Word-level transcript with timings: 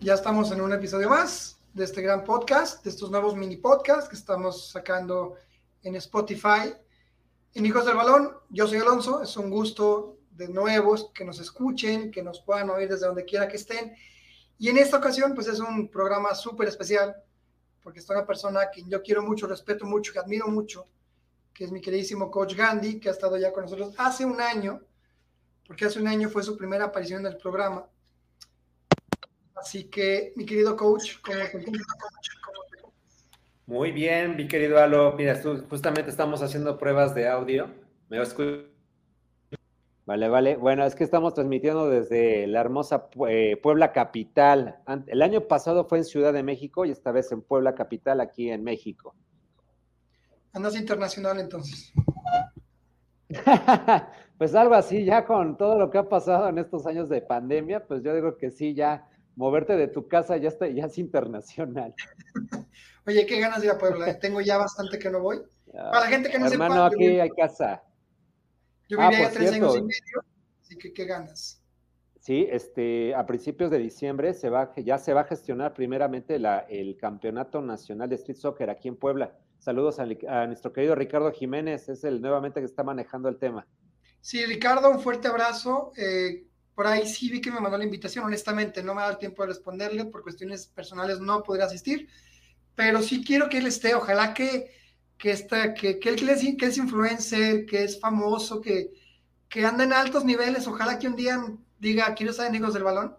Ya 0.00 0.12
estamos 0.12 0.52
en 0.52 0.60
un 0.60 0.74
episodio 0.74 1.08
más 1.08 1.58
de 1.72 1.84
este 1.84 2.02
gran 2.02 2.22
podcast, 2.22 2.84
de 2.84 2.90
estos 2.90 3.10
nuevos 3.10 3.34
mini 3.34 3.56
podcasts 3.56 4.10
que 4.10 4.14
estamos 4.14 4.68
sacando 4.70 5.36
en 5.82 5.96
Spotify. 5.96 6.74
En 7.54 7.64
Hijos 7.64 7.86
del 7.86 7.96
Balón, 7.96 8.30
yo 8.50 8.66
soy 8.68 8.78
Alonso, 8.78 9.22
es 9.22 9.34
un 9.38 9.48
gusto 9.48 10.18
de 10.32 10.48
nuevos 10.48 11.10
que 11.14 11.24
nos 11.24 11.40
escuchen, 11.40 12.10
que 12.10 12.22
nos 12.22 12.40
puedan 12.40 12.68
oír 12.68 12.90
desde 12.90 13.06
donde 13.06 13.24
quiera 13.24 13.48
que 13.48 13.56
estén. 13.56 13.94
Y 14.58 14.68
en 14.68 14.76
esta 14.76 14.98
ocasión, 14.98 15.34
pues 15.34 15.46
es 15.46 15.60
un 15.60 15.88
programa 15.88 16.34
súper 16.34 16.68
especial, 16.68 17.16
porque 17.82 18.00
está 18.00 18.12
una 18.12 18.26
persona 18.26 18.60
a 18.60 18.70
quien 18.70 18.90
yo 18.90 19.02
quiero 19.02 19.22
mucho, 19.22 19.46
respeto 19.46 19.86
mucho, 19.86 20.12
que 20.12 20.18
admiro 20.18 20.46
mucho, 20.48 20.88
que 21.54 21.64
es 21.64 21.72
mi 21.72 21.80
queridísimo 21.80 22.30
coach 22.30 22.54
Gandhi, 22.54 23.00
que 23.00 23.08
ha 23.08 23.12
estado 23.12 23.38
ya 23.38 23.50
con 23.50 23.62
nosotros 23.64 23.94
hace 23.96 24.26
un 24.26 24.42
año, 24.42 24.82
porque 25.66 25.86
hace 25.86 26.00
un 26.00 26.08
año 26.08 26.28
fue 26.28 26.42
su 26.42 26.54
primera 26.54 26.84
aparición 26.84 27.20
en 27.20 27.32
el 27.32 27.38
programa. 27.38 27.88
Así 29.54 29.84
que, 29.84 30.32
mi 30.36 30.44
querido 30.44 30.76
coach, 30.76 31.12
¿cómo 31.22 31.38
te 31.38 31.72
Muy 33.66 33.92
bien, 33.92 34.36
mi 34.36 34.48
querido 34.48 34.78
Alo. 34.78 35.14
Mira, 35.16 35.40
justamente 35.68 36.10
estamos 36.10 36.42
haciendo 36.42 36.76
pruebas 36.76 37.14
de 37.14 37.28
audio. 37.28 37.68
¿Me 38.08 38.20
escuchas? 38.20 38.74
Vale, 40.06 40.28
vale. 40.28 40.56
Bueno, 40.56 40.84
es 40.84 40.94
que 40.94 41.04
estamos 41.04 41.32
transmitiendo 41.32 41.88
desde 41.88 42.46
la 42.46 42.60
hermosa 42.60 43.08
eh, 43.28 43.58
Puebla 43.62 43.92
Capital. 43.92 44.76
El 45.06 45.22
año 45.22 45.48
pasado 45.48 45.86
fue 45.86 45.98
en 45.98 46.04
Ciudad 46.04 46.34
de 46.34 46.42
México 46.42 46.84
y 46.84 46.90
esta 46.90 47.10
vez 47.10 47.32
en 47.32 47.40
Puebla 47.40 47.74
Capital, 47.74 48.20
aquí 48.20 48.50
en 48.50 48.62
México. 48.62 49.14
Andas 50.52 50.76
internacional 50.76 51.40
entonces. 51.40 51.92
pues 54.38 54.54
algo 54.54 54.74
así, 54.74 55.06
ya 55.06 55.24
con 55.24 55.56
todo 55.56 55.78
lo 55.78 55.90
que 55.90 55.98
ha 55.98 56.08
pasado 56.08 56.50
en 56.50 56.58
estos 56.58 56.86
años 56.86 57.08
de 57.08 57.22
pandemia, 57.22 57.86
pues 57.86 58.02
yo 58.02 58.14
digo 58.14 58.36
que 58.36 58.50
sí, 58.50 58.74
ya 58.74 59.08
moverte 59.36 59.76
de 59.76 59.88
tu 59.88 60.08
casa 60.08 60.36
ya, 60.36 60.48
está, 60.48 60.68
ya 60.68 60.86
es 60.86 60.98
internacional. 60.98 61.94
Oye, 63.06 63.26
qué 63.26 63.40
ganas 63.40 63.60
de 63.60 63.66
ir 63.66 63.72
a 63.72 63.78
Puebla. 63.78 64.08
¿eh? 64.08 64.14
Tengo 64.14 64.40
ya 64.40 64.56
bastante 64.56 64.98
que 64.98 65.10
no 65.10 65.20
voy. 65.20 65.42
Para 65.72 66.00
la 66.00 66.06
gente 66.06 66.30
que 66.30 66.38
no 66.38 66.46
Hermano, 66.46 66.74
sepa, 66.74 66.86
aquí 66.86 67.20
hay 67.20 67.30
casa. 67.30 67.82
Yo 68.88 68.98
vivía 68.98 69.26
ah, 69.26 69.30
tres 69.32 69.52
años 69.52 69.76
y 69.76 69.82
medio, 69.82 70.24
así 70.62 70.76
que 70.76 70.92
qué 70.92 71.04
ganas. 71.04 71.60
Sí, 72.20 72.46
este, 72.50 73.14
a 73.14 73.26
principios 73.26 73.70
de 73.70 73.78
diciembre 73.78 74.32
se 74.32 74.48
va, 74.48 74.72
ya 74.76 74.98
se 74.98 75.12
va 75.12 75.22
a 75.22 75.24
gestionar 75.24 75.74
primeramente 75.74 76.38
la, 76.38 76.60
el 76.70 76.96
Campeonato 76.96 77.60
Nacional 77.60 78.08
de 78.08 78.14
Street 78.14 78.38
Soccer 78.38 78.70
aquí 78.70 78.88
en 78.88 78.96
Puebla. 78.96 79.36
Saludos 79.58 79.98
a, 79.98 80.06
a, 80.28 80.46
nuestro 80.46 80.72
querido 80.72 80.94
Ricardo 80.94 81.30
Jiménez, 81.32 81.88
es 81.88 82.04
el 82.04 82.22
nuevamente 82.22 82.60
que 82.60 82.66
está 82.66 82.82
manejando 82.82 83.28
el 83.28 83.38
tema. 83.38 83.66
Sí, 84.20 84.44
Ricardo, 84.46 84.90
un 84.90 85.00
fuerte 85.00 85.28
abrazo. 85.28 85.92
Eh, 85.98 86.46
por 86.74 86.86
ahí 86.86 87.06
sí 87.06 87.30
vi 87.30 87.40
que 87.40 87.50
me 87.50 87.60
mandó 87.60 87.78
la 87.78 87.84
invitación, 87.84 88.24
honestamente, 88.24 88.82
no 88.82 88.94
me 88.94 89.02
ha 89.02 89.04
dado 89.04 89.18
tiempo 89.18 89.42
de 89.42 89.48
responderle, 89.48 90.04
por 90.06 90.22
cuestiones 90.22 90.66
personales 90.66 91.20
no 91.20 91.42
podré 91.42 91.62
asistir, 91.62 92.08
pero 92.74 93.00
sí 93.02 93.24
quiero 93.24 93.48
que 93.48 93.58
él 93.58 93.66
esté, 93.66 93.94
ojalá 93.94 94.34
que, 94.34 94.70
que, 95.16 95.30
está, 95.30 95.74
que, 95.74 95.98
que 95.98 96.08
él 96.08 96.56
que 96.58 96.66
es 96.66 96.76
influencer, 96.76 97.66
que 97.66 97.84
es 97.84 98.00
famoso, 98.00 98.60
que, 98.60 98.92
que 99.48 99.64
anda 99.64 99.84
en 99.84 99.92
altos 99.92 100.24
niveles, 100.24 100.66
ojalá 100.66 100.98
que 100.98 101.06
un 101.06 101.16
día 101.16 101.40
diga, 101.78 102.14
quiero 102.14 102.32
estar 102.32 102.46
en 102.46 102.56
Hijos 102.56 102.74
del 102.74 102.82
Balón, 102.82 103.16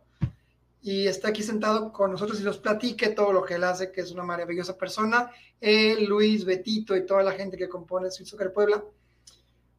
y 0.82 1.08
está 1.08 1.30
aquí 1.30 1.42
sentado 1.42 1.92
con 1.92 2.12
nosotros 2.12 2.40
y 2.40 2.44
nos 2.44 2.60
platique 2.60 3.10
todo 3.10 3.34
lo 3.34 3.44
que 3.44 3.56
él 3.56 3.64
hace, 3.64 3.92
que 3.92 4.02
es 4.02 4.12
una 4.12 4.24
maravillosa 4.24 4.78
persona, 4.78 5.32
él, 5.60 6.06
Luis, 6.06 6.46
Betito 6.46 6.96
y 6.96 7.06
toda 7.06 7.24
la 7.24 7.32
gente 7.32 7.58
que 7.58 7.70
compone 7.70 8.12
Sweet 8.12 8.30
Soccer 8.30 8.54
Puebla, 8.54 8.84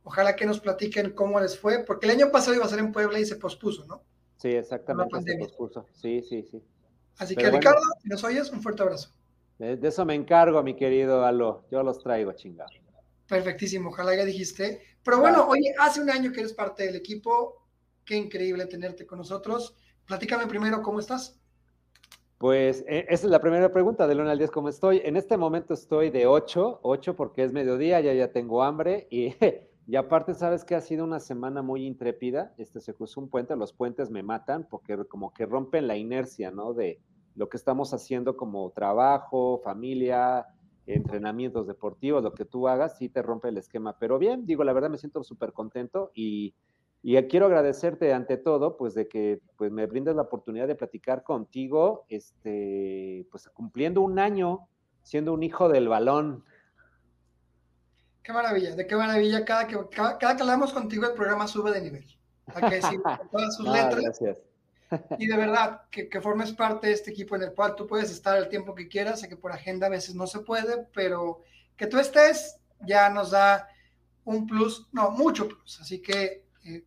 Ojalá 0.08 0.36
que 0.36 0.46
nos 0.46 0.60
platiquen 0.60 1.10
cómo 1.10 1.40
les 1.40 1.58
fue, 1.58 1.80
porque 1.80 2.06
el 2.06 2.12
año 2.12 2.30
pasado 2.30 2.54
iba 2.54 2.64
a 2.64 2.68
ser 2.68 2.78
en 2.78 2.92
Puebla 2.92 3.18
y 3.18 3.26
se 3.26 3.34
pospuso, 3.34 3.84
¿no? 3.86 4.04
Sí, 4.36 4.50
exactamente, 4.50 5.20
se 5.20 5.36
pospuso. 5.36 5.84
Sí, 5.92 6.22
sí, 6.22 6.44
sí. 6.48 6.62
Así 7.18 7.34
que 7.34 7.50
Ricardo, 7.50 7.80
si 8.00 8.08
nos 8.08 8.22
oyes, 8.22 8.48
un 8.52 8.62
fuerte 8.62 8.84
abrazo. 8.84 9.10
De, 9.58 9.76
eso 9.82 10.04
me 10.04 10.14
encargo, 10.14 10.62
mi 10.62 10.76
querido 10.76 11.24
Alo. 11.24 11.64
Yo 11.72 11.82
los 11.82 11.98
traigo, 11.98 12.32
chingado. 12.34 12.70
Perfectísimo, 13.26 13.88
ojalá 13.88 14.14
ya 14.14 14.24
dijiste. 14.24 14.80
Pero 15.02 15.18
bueno, 15.18 15.44
oye, 15.48 15.74
hace 15.80 16.00
un 16.00 16.08
año 16.08 16.30
que 16.30 16.38
eres 16.38 16.52
parte 16.52 16.84
del 16.84 16.94
equipo. 16.94 17.66
Qué 18.04 18.14
increíble 18.14 18.66
tenerte 18.66 19.06
con 19.06 19.18
nosotros. 19.18 19.74
Platícame 20.06 20.46
primero 20.46 20.82
cómo 20.82 21.00
estás. 21.00 21.40
Pues 22.38 22.84
e, 22.86 23.06
esa 23.08 23.26
es 23.26 23.30
la 23.30 23.40
primera 23.40 23.72
pregunta, 23.72 24.06
de 24.06 24.14
1 24.14 24.30
al 24.30 24.38
10, 24.38 24.52
¿cómo 24.52 24.68
estoy? 24.68 25.02
En 25.04 25.16
este 25.16 25.36
momento 25.36 25.74
estoy 25.74 26.10
de 26.10 26.28
8, 26.28 26.78
8 26.82 27.16
porque 27.16 27.42
es 27.42 27.52
mediodía, 27.52 28.00
ya 28.00 28.12
ya 28.12 28.30
tengo 28.30 28.62
hambre 28.62 29.08
y 29.10 29.34
Y 29.86 29.96
aparte, 29.96 30.34
sabes 30.34 30.64
que 30.64 30.74
ha 30.74 30.80
sido 30.80 31.04
una 31.04 31.20
semana 31.20 31.62
muy 31.62 31.86
intrépida. 31.86 32.52
Este 32.58 32.80
se 32.80 32.94
cruzó 32.94 33.20
un 33.20 33.28
puente, 33.28 33.54
los 33.54 33.72
puentes 33.72 34.10
me 34.10 34.22
matan 34.22 34.66
porque 34.68 34.96
como 35.08 35.32
que 35.32 35.46
rompen 35.46 35.86
la 35.86 35.96
inercia, 35.96 36.50
¿no? 36.50 36.74
De 36.74 37.00
lo 37.36 37.48
que 37.48 37.56
estamos 37.56 37.94
haciendo 37.94 38.36
como 38.36 38.70
trabajo, 38.70 39.60
familia, 39.62 40.46
entrenamientos 40.86 41.66
deportivos, 41.66 42.22
lo 42.22 42.32
que 42.32 42.44
tú 42.44 42.68
hagas, 42.68 42.96
sí 42.98 43.08
te 43.08 43.22
rompe 43.22 43.48
el 43.48 43.58
esquema. 43.58 43.96
Pero 43.98 44.18
bien, 44.18 44.46
digo, 44.46 44.64
la 44.64 44.72
verdad 44.72 44.90
me 44.90 44.98
siento 44.98 45.22
súper 45.22 45.52
contento 45.52 46.10
y, 46.14 46.54
quiero 47.28 47.46
agradecerte 47.46 48.12
ante 48.12 48.36
todo, 48.36 48.76
pues 48.76 48.94
de 48.94 49.06
que 49.06 49.40
pues, 49.56 49.70
me 49.70 49.86
brindes 49.86 50.16
la 50.16 50.22
oportunidad 50.22 50.66
de 50.66 50.74
platicar 50.74 51.22
contigo, 51.22 52.04
este, 52.08 53.26
pues 53.30 53.48
cumpliendo 53.50 54.00
un 54.00 54.18
año 54.18 54.68
siendo 55.06 55.32
un 55.32 55.44
hijo 55.44 55.68
del 55.68 55.88
balón. 55.88 56.44
Qué 58.26 58.32
maravilla, 58.32 58.74
de 58.74 58.88
qué 58.88 58.96
maravilla. 58.96 59.44
Cada 59.44 59.68
que, 59.68 59.78
cada, 59.88 60.18
que 60.18 60.26
hablamos 60.26 60.72
contigo, 60.72 61.06
el 61.06 61.12
programa 61.12 61.46
sube 61.46 61.70
de 61.70 61.80
nivel. 61.80 62.18
Hay 62.46 62.68
que 62.68 62.74
decir 62.74 63.00
todas 63.30 63.54
sus 63.54 63.68
letras. 63.68 64.02
Gracias. 64.02 64.38
y 65.16 65.28
de 65.28 65.36
verdad, 65.36 65.82
que, 65.92 66.08
que, 66.08 66.20
formes 66.20 66.50
parte 66.50 66.88
de 66.88 66.94
este 66.94 67.12
equipo 67.12 67.36
en 67.36 67.44
el 67.44 67.54
cual 67.54 67.76
tú 67.76 67.86
puedes 67.86 68.10
estar 68.10 68.36
el 68.36 68.48
tiempo 68.48 68.74
que 68.74 68.88
quieras. 68.88 69.20
Sé 69.20 69.28
que 69.28 69.36
por 69.36 69.52
agenda 69.52 69.86
a 69.86 69.90
veces 69.90 70.16
no 70.16 70.26
se 70.26 70.40
puede, 70.40 70.88
pero 70.92 71.44
que 71.76 71.86
tú 71.86 72.00
estés 72.00 72.58
ya 72.80 73.08
nos 73.10 73.30
da 73.30 73.68
un 74.24 74.44
plus, 74.44 74.88
no, 74.90 75.12
mucho 75.12 75.46
plus. 75.46 75.80
Así 75.80 76.02
que 76.02 76.48
eh, 76.64 76.84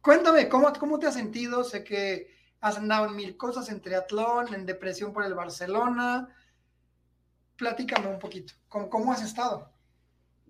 cuéntame, 0.00 0.48
¿cómo, 0.48 0.72
¿cómo 0.74 1.00
te 1.00 1.08
has 1.08 1.14
sentido? 1.14 1.64
Sé 1.64 1.82
que 1.82 2.32
has 2.60 2.78
andado 2.78 3.06
en 3.06 3.16
mil 3.16 3.36
cosas, 3.36 3.68
en 3.68 3.80
triatlón, 3.80 4.54
en 4.54 4.64
depresión 4.64 5.12
por 5.12 5.24
el 5.24 5.34
Barcelona. 5.34 6.28
Platícame 7.56 8.06
un 8.06 8.20
poquito, 8.20 8.54
¿cómo, 8.68 8.88
cómo 8.88 9.12
has 9.12 9.20
estado? 9.20 9.73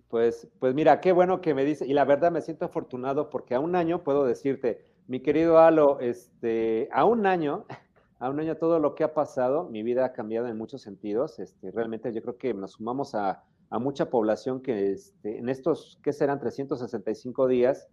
Pues, 0.09 0.47
pues 0.59 0.73
mira, 0.75 1.01
qué 1.01 1.11
bueno 1.11 1.41
que 1.41 1.53
me 1.53 1.65
dice, 1.65 1.85
y 1.85 1.93
la 1.93 2.05
verdad 2.05 2.31
me 2.31 2.41
siento 2.41 2.65
afortunado 2.65 3.29
porque 3.29 3.55
a 3.55 3.59
un 3.59 3.75
año 3.75 4.03
puedo 4.03 4.25
decirte, 4.25 4.85
mi 5.07 5.19
querido 5.21 5.59
Alo, 5.59 5.99
este, 5.99 6.89
a 6.91 7.05
un 7.05 7.25
año, 7.25 7.65
a 8.19 8.29
un 8.29 8.39
año 8.39 8.57
todo 8.57 8.79
lo 8.79 8.95
que 8.95 9.03
ha 9.03 9.13
pasado, 9.13 9.69
mi 9.69 9.83
vida 9.83 10.05
ha 10.05 10.13
cambiado 10.13 10.47
en 10.47 10.57
muchos 10.57 10.81
sentidos, 10.81 11.39
este, 11.39 11.71
realmente 11.71 12.13
yo 12.13 12.21
creo 12.21 12.37
que 12.37 12.53
nos 12.53 12.73
sumamos 12.73 13.15
a, 13.15 13.43
mucha 13.77 14.09
población 14.09 14.61
que 14.61 14.93
este, 14.93 15.37
en 15.37 15.49
estos, 15.49 15.99
¿qué 16.01 16.13
serán? 16.13 16.39
365 16.39 17.45
días, 17.45 17.89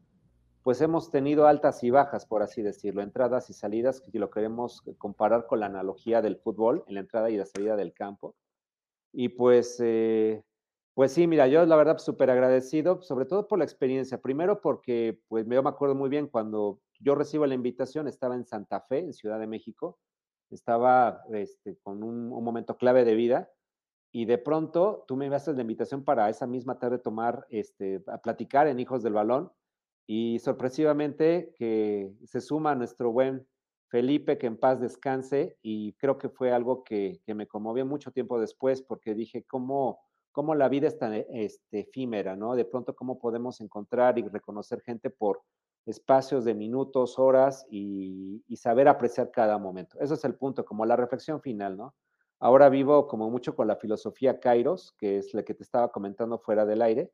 pues 0.62 0.80
hemos 0.80 1.10
tenido 1.10 1.48
altas 1.48 1.82
y 1.82 1.90
bajas, 1.90 2.24
por 2.24 2.40
así 2.42 2.62
decirlo, 2.62 3.02
entradas 3.02 3.50
y 3.50 3.52
salidas, 3.52 4.00
si 4.08 4.16
lo 4.16 4.30
queremos 4.30 4.82
comparar 4.98 5.48
con 5.48 5.58
la 5.58 5.66
analogía 5.66 6.22
del 6.22 6.36
fútbol, 6.36 6.84
en 6.86 6.94
la 6.94 7.00
entrada 7.00 7.30
y 7.30 7.36
la 7.36 7.46
salida 7.46 7.74
del 7.74 7.92
campo. 7.94 8.36
Y 9.12 9.30
pues 9.30 9.80
eh, 9.82 10.44
pues 10.94 11.12
sí, 11.12 11.26
mira, 11.26 11.46
yo 11.48 11.64
la 11.64 11.76
verdad 11.76 11.98
súper 11.98 12.30
agradecido, 12.30 13.00
sobre 13.02 13.24
todo 13.24 13.48
por 13.48 13.58
la 13.58 13.64
experiencia. 13.64 14.20
Primero 14.20 14.60
porque, 14.60 15.18
pues 15.28 15.46
yo 15.48 15.62
me 15.62 15.68
acuerdo 15.68 15.94
muy 15.94 16.10
bien 16.10 16.26
cuando 16.26 16.80
yo 17.00 17.14
recibo 17.14 17.46
la 17.46 17.54
invitación, 17.54 18.08
estaba 18.08 18.34
en 18.34 18.44
Santa 18.44 18.80
Fe, 18.82 18.98
en 18.98 19.14
Ciudad 19.14 19.40
de 19.40 19.46
México, 19.46 19.98
estaba 20.50 21.22
este, 21.32 21.78
con 21.82 22.02
un, 22.02 22.28
momento 22.28 22.76
clave 22.76 23.04
de 23.04 23.14
vida 23.14 23.50
y 24.12 24.26
de 24.26 24.36
pronto 24.36 25.04
tú 25.08 25.16
me 25.16 25.24
enviaste 25.24 25.54
la 25.54 25.62
invitación 25.62 26.04
para 26.04 26.28
esa 26.28 26.46
misma 26.46 26.78
tarde 26.78 26.98
tomar, 26.98 27.46
este, 27.48 28.02
a 28.08 28.18
platicar 28.18 28.66
en 28.66 28.78
Hijos 28.78 29.02
del 29.02 29.14
Balón 29.14 29.50
y 30.06 30.40
sorpresivamente 30.40 31.54
que 31.56 32.12
se 32.24 32.42
suma 32.42 32.74
nuestro 32.74 33.12
buen 33.12 33.46
Felipe, 33.88 34.36
que 34.36 34.46
en 34.46 34.58
paz 34.58 34.80
descanse 34.80 35.56
y 35.62 35.94
creo 35.94 36.18
que 36.18 36.28
fue 36.28 36.52
algo 36.52 36.84
que 36.84 37.22
me 37.28 37.46
conmovió 37.46 37.86
mucho 37.86 38.10
tiempo 38.10 38.38
después 38.38 38.82
porque 38.82 39.14
dije, 39.14 39.44
¿cómo 39.44 40.00
cómo 40.32 40.54
la 40.54 40.68
vida 40.68 40.88
es 40.88 40.98
tan 40.98 41.12
este, 41.14 41.80
efímera, 41.80 42.34
¿no? 42.34 42.54
De 42.56 42.64
pronto 42.64 42.96
cómo 42.96 43.18
podemos 43.18 43.60
encontrar 43.60 44.18
y 44.18 44.22
reconocer 44.22 44.80
gente 44.80 45.10
por 45.10 45.42
espacios 45.86 46.44
de 46.44 46.54
minutos, 46.54 47.18
horas 47.18 47.66
y, 47.70 48.42
saber 48.56 48.86
apreciar 48.88 49.30
cada 49.30 49.58
momento. 49.58 49.98
Eso 50.00 50.14
es 50.14 50.24
el 50.24 50.36
punto, 50.36 50.64
como 50.64 50.86
la 50.86 50.96
reflexión 50.96 51.40
final, 51.40 51.76
¿no? 51.76 51.94
Ahora 52.38 52.68
vivo 52.68 53.06
como 53.08 53.30
mucho 53.30 53.54
con 53.54 53.66
la 53.66 53.76
filosofía 53.76 54.38
Kairos, 54.40 54.94
que 54.98 55.18
es 55.18 55.34
la 55.34 55.42
que 55.42 55.54
te 55.54 55.62
estaba 55.62 55.90
comentando 55.90 56.38
fuera 56.38 56.64
del 56.64 56.82
aire, 56.82 57.10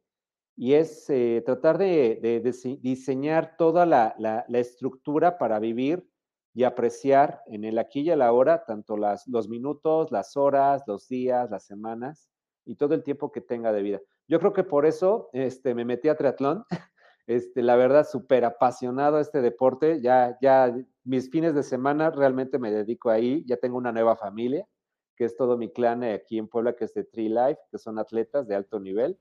y 0.57 0.75
es 0.75 1.09
eh, 1.09 1.43
tratar 1.45 1.79
de, 1.79 2.41
diseñar 2.83 3.57
toda 3.57 3.87
la, 3.87 4.45
estructura 4.49 5.39
para 5.39 5.59
vivir 5.59 6.07
y 6.55 6.65
apreciar 6.65 7.43
en 7.47 7.65
el 7.65 7.79
aquí 7.79 8.01
y 8.01 8.11
el 8.11 8.21
ahora 8.21 8.65
tanto 8.65 8.97
los 8.97 9.49
minutos, 9.49 10.11
las 10.11 10.37
horas, 10.37 10.83
los 10.87 11.09
días, 11.09 11.51
las 11.51 11.65
semanas, 11.65 12.29
y 12.69 12.75
todo 12.75 12.95
el 12.95 13.03
tiempo 13.03 13.33
que 13.33 13.41
tenga 13.41 13.73
de 13.73 13.83
vida. 13.83 14.01
Yo 14.29 14.39
creo 14.39 14.53
que 14.53 14.63
por 14.63 14.85
eso 14.85 15.31
este, 15.33 15.75
me 15.75 15.85
metí 15.85 16.09
a 16.09 16.17
triatlón. 16.17 16.65
Este, 17.27 17.61
la 17.61 17.77
verdad, 17.77 18.07
súper 18.11 18.47
apasionado 18.47 19.19
a 19.19 19.21
este 19.21 19.43
deporte. 19.43 20.01
Ya, 20.01 20.39
ya 20.41 20.75
mis 21.05 21.29
fines 21.29 21.55
de 21.55 21.63
semana 21.63 22.11
realmente 22.11 22.59
me 22.59 22.71
dedico 22.71 23.11
ahí, 23.11 23.45
ya 23.47 23.59
tengo 23.59 23.77
una 23.77 23.93
nueva 23.93 24.17
familia, 24.17 24.67
que 25.15 25.27
es 25.27 25.37
todo 25.37 25.59
mi 25.59 25.71
clan 25.71 26.03
aquí 26.05 26.39
en 26.39 26.49
Puebla, 26.49 26.73
que 26.73 26.87
es 26.87 26.95
de 26.95 27.05
Tree 27.05 27.29
Life, 27.29 27.61
que 27.71 27.77
son 27.77 27.99
atletas 27.99 28.49
de 28.49 28.55
alto 28.55 28.81
nivel. 28.81 29.19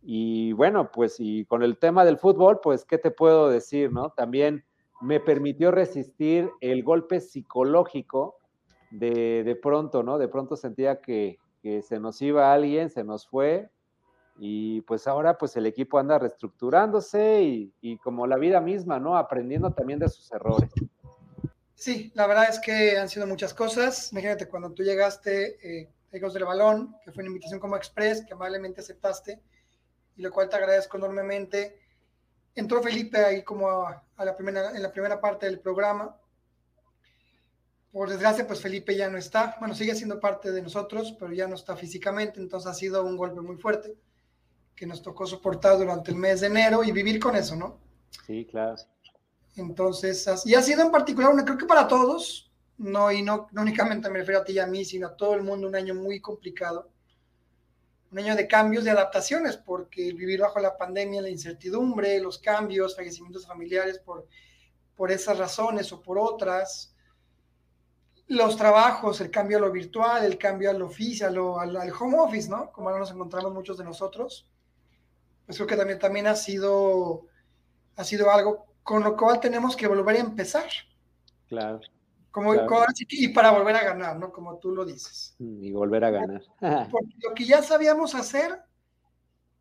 Y 0.00 0.54
bueno, 0.54 0.90
pues 0.90 1.16
y 1.18 1.44
con 1.44 1.62
el 1.62 1.76
tema 1.76 2.06
del 2.06 2.16
fútbol, 2.16 2.60
pues, 2.62 2.86
¿qué 2.86 2.96
te 2.96 3.10
puedo 3.10 3.50
decir, 3.50 3.92
no? 3.92 4.08
También 4.16 4.64
me 5.02 5.20
permitió 5.20 5.70
resistir 5.70 6.50
el 6.62 6.82
golpe 6.82 7.20
psicológico 7.20 8.36
de, 8.90 9.44
de 9.44 9.54
pronto, 9.54 10.02
¿no? 10.02 10.16
De 10.16 10.28
pronto 10.28 10.56
sentía 10.56 11.02
que, 11.02 11.36
que 11.62 11.82
se 11.82 12.00
nos 12.00 12.20
iba 12.22 12.52
alguien, 12.52 12.90
se 12.90 13.04
nos 13.04 13.26
fue, 13.26 13.70
y 14.42 14.80
pues 14.82 15.06
ahora 15.06 15.36
pues 15.36 15.54
el 15.56 15.66
equipo 15.66 15.98
anda 15.98 16.18
reestructurándose 16.18 17.42
y, 17.80 17.98
como 17.98 18.26
la 18.26 18.38
vida 18.38 18.60
misma, 18.60 18.98
¿no? 18.98 19.16
Aprendiendo 19.16 19.72
también 19.72 19.98
de 19.98 20.08
sus 20.08 20.32
errores. 20.32 20.70
Sí, 21.74 22.10
la 22.14 22.26
verdad 22.26 22.48
es 22.48 22.58
que 22.58 22.98
han 22.98 23.08
sido 23.08 23.26
muchas 23.26 23.52
cosas. 23.52 24.12
Imagínate 24.12 24.48
cuando 24.48 24.72
tú 24.72 24.82
llegaste, 24.82 25.58
eh, 25.82 25.90
Hijos 26.12 26.34
del 26.34 26.44
Balón, 26.44 26.96
que 27.04 27.12
fue 27.12 27.22
una 27.22 27.28
invitación 27.28 27.60
como 27.60 27.76
Express, 27.76 28.24
que 28.24 28.32
amablemente 28.32 28.80
aceptaste, 28.80 29.40
y 30.16 30.22
lo 30.22 30.30
cual 30.30 30.48
te 30.48 30.56
agradezco 30.56 30.96
enormemente. 30.96 31.78
Entró 32.54 32.82
Felipe 32.82 33.18
ahí 33.18 33.44
como 33.44 33.86
a 33.86 34.24
la 34.24 34.34
primera, 34.34 34.70
en 34.70 34.82
la 34.82 34.90
primera 34.90 35.20
parte 35.20 35.46
del 35.46 35.60
programa. 35.60 36.16
Por 37.92 38.08
desgracia, 38.08 38.46
pues 38.46 38.60
Felipe 38.60 38.96
ya 38.96 39.08
no 39.08 39.18
está. 39.18 39.56
Bueno, 39.58 39.74
sigue 39.74 39.94
siendo 39.94 40.20
parte 40.20 40.52
de 40.52 40.62
nosotros, 40.62 41.16
pero 41.18 41.32
ya 41.32 41.48
no 41.48 41.56
está 41.56 41.76
físicamente, 41.76 42.38
entonces 42.38 42.70
ha 42.70 42.74
sido 42.74 43.04
un 43.04 43.16
golpe 43.16 43.40
muy 43.40 43.56
fuerte 43.56 43.96
que 44.76 44.86
nos 44.86 45.02
tocó 45.02 45.26
soportar 45.26 45.76
durante 45.76 46.10
el 46.10 46.16
mes 46.16 46.40
de 46.40 46.46
enero 46.46 46.82
y 46.82 46.92
vivir 46.92 47.20
con 47.20 47.36
eso, 47.36 47.54
¿no? 47.56 47.78
Sí, 48.26 48.46
claro. 48.46 48.76
Entonces, 49.56 50.26
y 50.46 50.54
ha 50.54 50.62
sido 50.62 50.82
en 50.82 50.90
particular, 50.90 51.34
creo 51.44 51.58
que 51.58 51.66
para 51.66 51.86
todos, 51.86 52.50
no, 52.78 53.12
y 53.12 53.22
no, 53.22 53.48
no 53.52 53.62
únicamente 53.62 54.08
me 54.08 54.20
refiero 54.20 54.40
a 54.40 54.44
ti 54.44 54.52
y 54.52 54.58
a 54.58 54.66
mí, 54.66 54.84
sino 54.84 55.08
a 55.08 55.16
todo 55.16 55.34
el 55.34 55.42
mundo, 55.42 55.68
un 55.68 55.74
año 55.74 55.94
muy 55.94 56.20
complicado, 56.20 56.88
un 58.10 58.18
año 58.20 58.34
de 58.34 58.48
cambios, 58.48 58.84
de 58.84 58.90
adaptaciones, 58.90 59.56
porque 59.56 60.12
vivir 60.12 60.40
bajo 60.40 60.60
la 60.60 60.76
pandemia, 60.76 61.20
la 61.20 61.28
incertidumbre, 61.28 62.20
los 62.20 62.38
cambios, 62.38 62.96
fallecimientos 62.96 63.46
familiares 63.46 63.98
por, 63.98 64.26
por 64.96 65.12
esas 65.12 65.36
razones 65.36 65.92
o 65.92 66.00
por 66.00 66.18
otras, 66.18 66.94
los 68.30 68.56
trabajos, 68.56 69.20
el 69.20 69.30
cambio 69.30 69.58
a 69.58 69.60
lo 69.60 69.70
virtual, 69.70 70.24
el 70.24 70.38
cambio 70.38 70.70
al 70.70 70.82
oficio, 70.82 71.26
al, 71.58 71.76
al 71.76 71.92
home 71.92 72.18
office, 72.18 72.48
¿no? 72.48 72.72
Como 72.72 72.88
ahora 72.88 73.00
nos 73.00 73.10
encontramos 73.10 73.52
muchos 73.52 73.78
de 73.78 73.84
nosotros 73.84 74.48
pues 75.50 75.58
creo 75.58 75.66
que 75.66 75.76
también, 75.76 75.98
también 75.98 76.26
ha, 76.28 76.36
sido, 76.36 77.26
ha 77.96 78.04
sido 78.04 78.30
algo 78.30 78.66
con 78.84 79.02
lo 79.02 79.16
cual 79.16 79.40
tenemos 79.40 79.74
que 79.74 79.88
volver 79.88 80.14
a 80.14 80.20
empezar. 80.20 80.68
Claro. 81.48 81.80
Como, 82.30 82.52
claro. 82.52 82.86
Y 83.08 83.26
para 83.30 83.50
volver 83.50 83.74
a 83.74 83.82
ganar, 83.82 84.16
¿no? 84.16 84.30
Como 84.30 84.58
tú 84.58 84.70
lo 84.70 84.84
dices. 84.84 85.34
Mm, 85.40 85.64
y 85.64 85.72
volver 85.72 86.04
a 86.04 86.10
ganar. 86.10 86.42
Porque 86.92 87.16
lo 87.20 87.34
que 87.34 87.46
ya 87.46 87.64
sabíamos 87.64 88.14
hacer, 88.14 88.62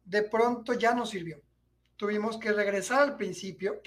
de 0.06 0.22
pronto 0.22 0.74
ya 0.74 0.94
nos 0.94 1.10
sirvió. 1.10 1.42
Tuvimos 1.96 2.38
que 2.38 2.52
regresar 2.52 3.00
al 3.00 3.18
principio, 3.18 3.82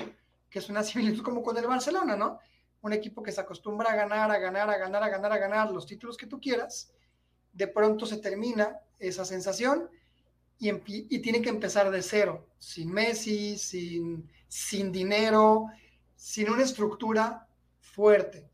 que 0.50 0.58
es 0.58 0.68
una 0.68 0.82
similitud 0.82 1.22
como 1.22 1.40
con 1.40 1.56
el 1.56 1.68
Barcelona, 1.68 2.16
¿no? 2.16 2.40
Un 2.82 2.92
equipo 2.92 3.22
que 3.22 3.32
se 3.32 3.40
acostumbra 3.40 3.92
a 3.92 3.96
ganar, 3.96 4.30
a 4.30 4.38
ganar, 4.38 4.68
a 4.68 4.76
ganar, 4.76 5.02
a 5.02 5.08
ganar, 5.08 5.32
a 5.32 5.38
ganar 5.38 5.70
los 5.70 5.86
títulos 5.86 6.16
que 6.16 6.26
tú 6.26 6.40
quieras. 6.40 6.92
De 7.52 7.66
pronto 7.66 8.06
se 8.06 8.18
termina 8.18 8.78
esa 8.98 9.24
sensación 9.24 9.88
y, 10.58 10.70
y 10.88 11.18
tienen 11.20 11.42
que 11.42 11.48
empezar 11.48 11.90
de 11.90 12.02
cero, 12.02 12.46
sin 12.58 12.92
Messi, 12.92 13.56
sin, 13.56 14.28
sin 14.48 14.92
dinero, 14.92 15.66
sin 16.14 16.50
una 16.50 16.62
estructura 16.62 17.46
fuerte. 17.80 18.48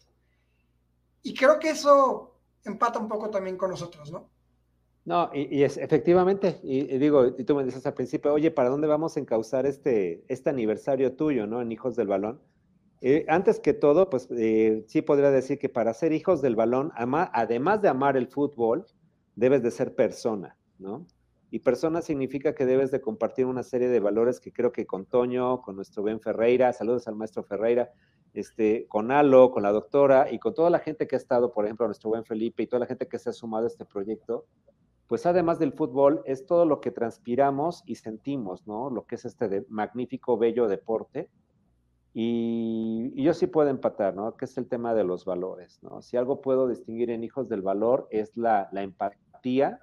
Y 1.22 1.34
creo 1.34 1.58
que 1.58 1.70
eso 1.70 2.34
empata 2.64 2.98
un 2.98 3.08
poco 3.08 3.30
también 3.30 3.56
con 3.56 3.70
nosotros, 3.70 4.10
¿no? 4.10 4.30
No, 5.04 5.30
y, 5.32 5.56
y 5.56 5.64
es 5.64 5.78
efectivamente, 5.78 6.60
y, 6.62 6.80
y, 6.80 6.98
digo, 6.98 7.26
y 7.26 7.44
tú 7.44 7.54
me 7.54 7.64
dices 7.64 7.86
al 7.86 7.94
principio, 7.94 8.34
oye, 8.34 8.50
¿para 8.50 8.68
dónde 8.68 8.86
vamos 8.86 9.16
a 9.16 9.20
encauzar 9.20 9.64
este, 9.64 10.22
este 10.28 10.50
aniversario 10.50 11.16
tuyo, 11.16 11.46
¿no? 11.46 11.62
En 11.62 11.72
Hijos 11.72 11.96
del 11.96 12.08
Balón. 12.08 12.42
Eh, 13.00 13.24
antes 13.28 13.60
que 13.60 13.74
todo, 13.74 14.10
pues 14.10 14.28
eh, 14.30 14.84
sí 14.88 15.02
podría 15.02 15.30
decir 15.30 15.58
que 15.58 15.68
para 15.68 15.94
ser 15.94 16.12
hijos 16.12 16.42
del 16.42 16.56
balón, 16.56 16.92
además 16.96 17.80
de 17.80 17.88
amar 17.88 18.16
el 18.16 18.26
fútbol, 18.26 18.86
debes 19.36 19.62
de 19.62 19.70
ser 19.70 19.94
persona, 19.94 20.56
¿no? 20.78 21.06
Y 21.50 21.60
persona 21.60 22.02
significa 22.02 22.54
que 22.54 22.66
debes 22.66 22.90
de 22.90 23.00
compartir 23.00 23.46
una 23.46 23.62
serie 23.62 23.88
de 23.88 24.00
valores 24.00 24.40
que 24.40 24.52
creo 24.52 24.72
que 24.72 24.84
con 24.84 25.06
Toño, 25.06 25.62
con 25.62 25.76
nuestro 25.76 26.02
Ben 26.02 26.20
Ferreira, 26.20 26.72
saludos 26.72 27.08
al 27.08 27.14
maestro 27.14 27.42
Ferreira, 27.42 27.90
este, 28.34 28.86
con 28.88 29.10
Alo, 29.10 29.50
con 29.50 29.62
la 29.62 29.72
doctora 29.72 30.30
y 30.30 30.38
con 30.38 30.54
toda 30.54 30.68
la 30.68 30.80
gente 30.80 31.06
que 31.06 31.16
ha 31.16 31.18
estado, 31.18 31.52
por 31.52 31.64
ejemplo, 31.64 31.86
nuestro 31.86 32.10
buen 32.10 32.24
Felipe 32.24 32.62
y 32.62 32.66
toda 32.66 32.80
la 32.80 32.86
gente 32.86 33.08
que 33.08 33.18
se 33.18 33.30
ha 33.30 33.32
sumado 33.32 33.64
a 33.64 33.68
este 33.68 33.86
proyecto, 33.86 34.44
pues 35.06 35.24
además 35.24 35.58
del 35.58 35.72
fútbol 35.72 36.22
es 36.26 36.44
todo 36.44 36.66
lo 36.66 36.80
que 36.80 36.90
transpiramos 36.90 37.82
y 37.86 37.94
sentimos, 37.94 38.66
¿no? 38.66 38.90
Lo 38.90 39.06
que 39.06 39.14
es 39.14 39.24
este 39.24 39.64
magnífico, 39.68 40.36
bello 40.36 40.68
deporte. 40.68 41.30
Y, 42.20 43.12
y, 43.14 43.22
yo 43.22 43.32
sí 43.32 43.46
puedo 43.46 43.70
empatar, 43.70 44.16
¿no? 44.16 44.36
Que 44.36 44.46
es 44.46 44.58
el 44.58 44.66
tema 44.66 44.92
de 44.92 45.04
los 45.04 45.24
valores, 45.24 45.78
¿no? 45.84 46.02
Si 46.02 46.16
algo 46.16 46.40
puedo 46.40 46.66
distinguir 46.66 47.10
en 47.10 47.22
hijos 47.22 47.48
del 47.48 47.62
valor 47.62 48.08
es 48.10 48.36
la, 48.36 48.68
la 48.72 48.82
empatía 48.82 49.78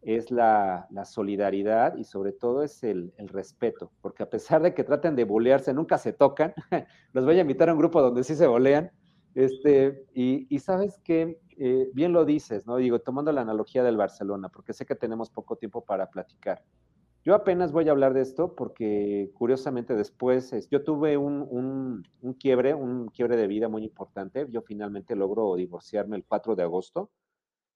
es 0.00 0.30
la, 0.30 0.86
la, 0.90 1.04
solidaridad 1.04 1.94
y 1.98 2.04
sobre 2.04 2.32
todo 2.32 2.62
es 2.62 2.82
el, 2.84 3.12
el, 3.18 3.28
respeto, 3.28 3.92
porque 4.00 4.22
a 4.22 4.30
pesar 4.30 4.62
de 4.62 4.72
que 4.72 4.82
traten 4.82 5.14
de 5.14 5.24
bolearse, 5.24 5.74
nunca 5.74 5.98
se 5.98 6.14
tocan, 6.14 6.54
los 7.12 7.26
voy 7.26 7.36
a 7.36 7.42
invitar 7.42 7.68
a 7.68 7.74
un 7.74 7.78
grupo 7.78 8.00
donde 8.00 8.24
sí 8.24 8.34
se 8.34 8.46
bolean, 8.46 8.90
este, 9.34 10.06
y, 10.14 10.46
y 10.48 10.60
sabes 10.60 10.98
que 11.04 11.38
eh, 11.58 11.90
bien 11.92 12.14
lo 12.14 12.24
dices, 12.24 12.66
¿no? 12.66 12.76
Digo, 12.76 13.00
tomando 13.00 13.30
la 13.30 13.42
analogía 13.42 13.82
del 13.82 13.98
Barcelona, 13.98 14.48
porque 14.48 14.72
sé 14.72 14.86
que 14.86 14.94
tenemos 14.94 15.28
poco 15.28 15.56
tiempo 15.56 15.84
para 15.84 16.08
platicar. 16.08 16.62
Yo 17.28 17.34
apenas 17.34 17.72
voy 17.72 17.86
a 17.86 17.90
hablar 17.90 18.14
de 18.14 18.22
esto 18.22 18.54
porque 18.54 19.30
curiosamente 19.34 19.94
después 19.94 20.50
es, 20.54 20.70
yo 20.70 20.82
tuve 20.82 21.18
un, 21.18 22.02
quiebre, 22.40 22.72
un 22.72 23.08
quiebre 23.08 23.36
de 23.36 23.46
vida 23.46 23.68
muy 23.68 23.84
importante. 23.84 24.46
Yo 24.48 24.62
finalmente 24.62 25.14
logro 25.14 25.54
divorciarme 25.54 26.16
el 26.16 26.24
4 26.24 26.56
de 26.56 26.62
agosto 26.62 27.10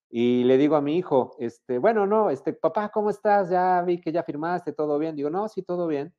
y 0.09 0.45
le 0.45 0.57
digo 0.57 0.75
a 0.75 0.81
mi 0.81 0.97
hijo, 0.97 1.37
este, 1.39 1.77
bueno, 1.77 2.07
no, 2.07 2.31
este, 2.31 2.55
papá, 2.55 2.89
¿cómo 2.89 3.11
estás? 3.11 3.51
Ya 3.51 3.83
vi 3.83 4.01
que 4.01 4.11
ya 4.11 4.23
firmaste, 4.23 4.73
todo 4.73 4.99
bien. 4.99 5.17
Digo, 5.17 5.29
no, 5.29 5.47
sí, 5.51 5.63
todo 5.63 5.87
bien. 5.87 6.15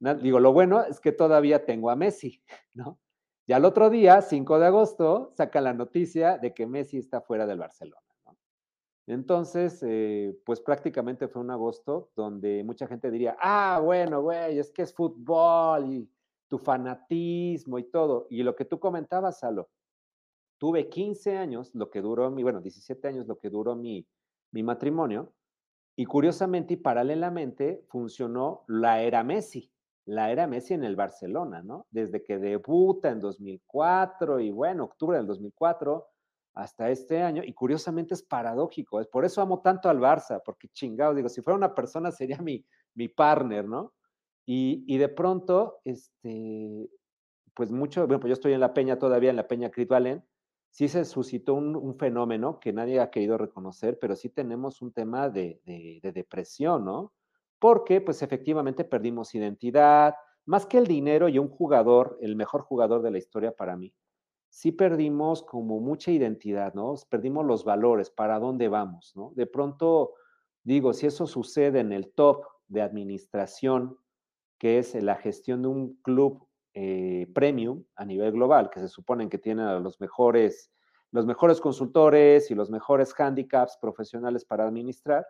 Digo, 0.00 0.40
lo 0.40 0.52
bueno 0.52 0.82
es 0.82 0.98
que 0.98 1.12
todavía 1.12 1.64
tengo 1.64 1.88
a 1.88 1.94
Messi, 1.94 2.42
¿no? 2.74 2.98
Y 3.46 3.52
al 3.52 3.64
otro 3.64 3.90
día, 3.90 4.22
5 4.22 4.58
de 4.58 4.66
agosto, 4.66 5.32
saca 5.36 5.60
la 5.60 5.72
noticia 5.72 6.36
de 6.38 6.52
que 6.52 6.66
Messi 6.66 6.98
está 6.98 7.20
fuera 7.20 7.46
del 7.46 7.58
Barcelona. 7.58 8.05
Entonces, 9.06 9.82
eh, 9.86 10.36
pues 10.44 10.60
prácticamente 10.60 11.28
fue 11.28 11.42
un 11.42 11.50
agosto 11.50 12.10
donde 12.16 12.64
mucha 12.64 12.88
gente 12.88 13.10
diría, 13.10 13.36
ah, 13.40 13.80
bueno, 13.82 14.20
güey, 14.22 14.58
es 14.58 14.72
que 14.72 14.82
es 14.82 14.92
fútbol 14.92 15.92
y 15.92 16.10
tu 16.48 16.58
fanatismo 16.58 17.78
y 17.78 17.84
todo. 17.84 18.26
Y 18.30 18.42
lo 18.42 18.56
que 18.56 18.64
tú 18.64 18.80
comentabas, 18.80 19.40
Salo, 19.40 19.68
tuve 20.58 20.88
15 20.88 21.36
años, 21.36 21.74
lo 21.74 21.90
que 21.90 22.00
duró 22.00 22.30
mi, 22.30 22.42
bueno, 22.42 22.60
17 22.60 23.06
años, 23.06 23.26
lo 23.26 23.38
que 23.38 23.48
duró 23.50 23.76
mi, 23.76 24.06
mi 24.52 24.62
matrimonio, 24.62 25.32
y 25.96 26.04
curiosamente 26.04 26.74
y 26.74 26.76
paralelamente 26.76 27.84
funcionó 27.88 28.64
la 28.66 29.02
era 29.02 29.24
Messi, 29.24 29.72
la 30.04 30.30
era 30.30 30.46
Messi 30.46 30.74
en 30.74 30.84
el 30.84 30.96
Barcelona, 30.96 31.62
¿no? 31.62 31.86
Desde 31.90 32.22
que 32.22 32.38
debuta 32.38 33.10
en 33.10 33.20
2004 33.20 34.40
y 34.40 34.50
bueno, 34.50 34.84
octubre 34.84 35.16
del 35.16 35.26
2004 35.26 36.06
hasta 36.56 36.90
este 36.90 37.22
año, 37.22 37.42
y 37.44 37.52
curiosamente 37.52 38.14
es 38.14 38.22
paradójico, 38.22 38.98
es 38.98 39.06
por 39.06 39.26
eso 39.26 39.42
amo 39.42 39.60
tanto 39.60 39.90
al 39.90 40.00
Barça, 40.00 40.40
porque 40.42 40.68
chingados, 40.68 41.14
digo, 41.14 41.28
si 41.28 41.42
fuera 41.42 41.56
una 41.56 41.74
persona 41.74 42.10
sería 42.10 42.38
mi, 42.38 42.64
mi 42.94 43.08
partner, 43.08 43.68
¿no? 43.68 43.92
Y, 44.46 44.82
y 44.86 44.96
de 44.96 45.10
pronto, 45.10 45.80
este, 45.84 46.88
pues 47.52 47.70
mucho, 47.70 48.06
bueno, 48.06 48.20
pues 48.20 48.30
yo 48.30 48.32
estoy 48.32 48.54
en 48.54 48.60
la 48.60 48.72
Peña 48.72 48.98
todavía, 48.98 49.28
en 49.28 49.36
la 49.36 49.46
Peña 49.46 49.70
Crit 49.70 49.90
Valen, 49.90 50.24
sí 50.70 50.88
se 50.88 51.04
suscitó 51.04 51.52
un, 51.52 51.76
un, 51.76 51.98
fenómeno 51.98 52.58
que 52.58 52.72
nadie 52.72 53.00
ha 53.00 53.10
querido 53.10 53.36
reconocer, 53.36 53.98
pero 54.00 54.16
sí 54.16 54.30
tenemos 54.30 54.80
un 54.80 54.92
tema 54.92 55.28
de, 55.28 55.60
de, 55.66 56.00
de, 56.02 56.12
depresión, 56.12 56.86
¿no? 56.86 57.12
Porque 57.58 58.00
pues 58.00 58.22
efectivamente 58.22 58.84
perdimos 58.84 59.34
identidad, 59.34 60.14
más 60.46 60.64
que 60.64 60.78
el 60.78 60.86
dinero 60.86 61.28
y 61.28 61.38
un 61.38 61.48
jugador, 61.48 62.16
el 62.22 62.34
mejor 62.34 62.62
jugador 62.62 63.02
de 63.02 63.10
la 63.10 63.18
historia 63.18 63.52
para 63.52 63.76
mí, 63.76 63.92
sí 64.48 64.72
perdimos 64.72 65.42
como 65.42 65.80
mucha 65.80 66.10
identidad, 66.10 66.74
¿no? 66.74 66.94
Perdimos 67.08 67.44
los 67.44 67.64
valores, 67.64 68.10
para 68.10 68.38
dónde 68.38 68.68
vamos, 68.68 69.12
¿no? 69.16 69.32
De 69.34 69.46
pronto, 69.46 70.14
digo, 70.62 70.92
si 70.92 71.06
eso 71.06 71.26
sucede 71.26 71.80
en 71.80 71.92
el 71.92 72.12
top 72.12 72.44
de 72.68 72.82
administración, 72.82 73.98
que 74.58 74.78
es 74.78 74.94
la 74.94 75.16
gestión 75.16 75.62
de 75.62 75.68
un 75.68 75.94
club 76.02 76.46
eh, 76.74 77.26
premium 77.34 77.84
a 77.94 78.04
nivel 78.04 78.32
global, 78.32 78.70
que 78.70 78.80
se 78.80 78.88
suponen 78.88 79.28
que 79.28 79.38
tienen 79.38 79.66
a 79.66 79.78
los 79.80 80.00
mejores, 80.00 80.70
los 81.10 81.26
mejores 81.26 81.60
consultores 81.60 82.50
y 82.50 82.54
los 82.54 82.70
mejores 82.70 83.14
handicaps 83.18 83.78
profesionales 83.80 84.44
para 84.44 84.66
administrar, 84.66 85.26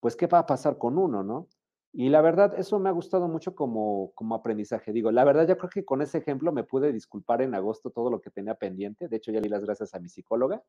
pues 0.00 0.16
¿qué 0.16 0.26
va 0.26 0.40
a 0.40 0.46
pasar 0.46 0.78
con 0.78 0.98
uno, 0.98 1.22
no? 1.22 1.48
Y 1.96 2.08
la 2.08 2.20
verdad, 2.22 2.58
eso 2.58 2.80
me 2.80 2.88
ha 2.88 2.92
gustado 2.92 3.28
mucho 3.28 3.54
como, 3.54 4.10
como 4.16 4.34
aprendizaje. 4.34 4.92
Digo, 4.92 5.12
la 5.12 5.22
verdad, 5.22 5.46
yo 5.46 5.56
creo 5.56 5.70
que 5.70 5.84
con 5.84 6.02
ese 6.02 6.18
ejemplo 6.18 6.50
me 6.50 6.64
pude 6.64 6.92
disculpar 6.92 7.40
en 7.40 7.54
agosto 7.54 7.90
todo 7.90 8.10
lo 8.10 8.20
que 8.20 8.30
tenía 8.30 8.56
pendiente. 8.56 9.06
De 9.06 9.16
hecho, 9.16 9.30
ya 9.30 9.40
di 9.40 9.48
las 9.48 9.64
gracias 9.64 9.94
a 9.94 10.00
mi 10.00 10.08
psicóloga. 10.08 10.60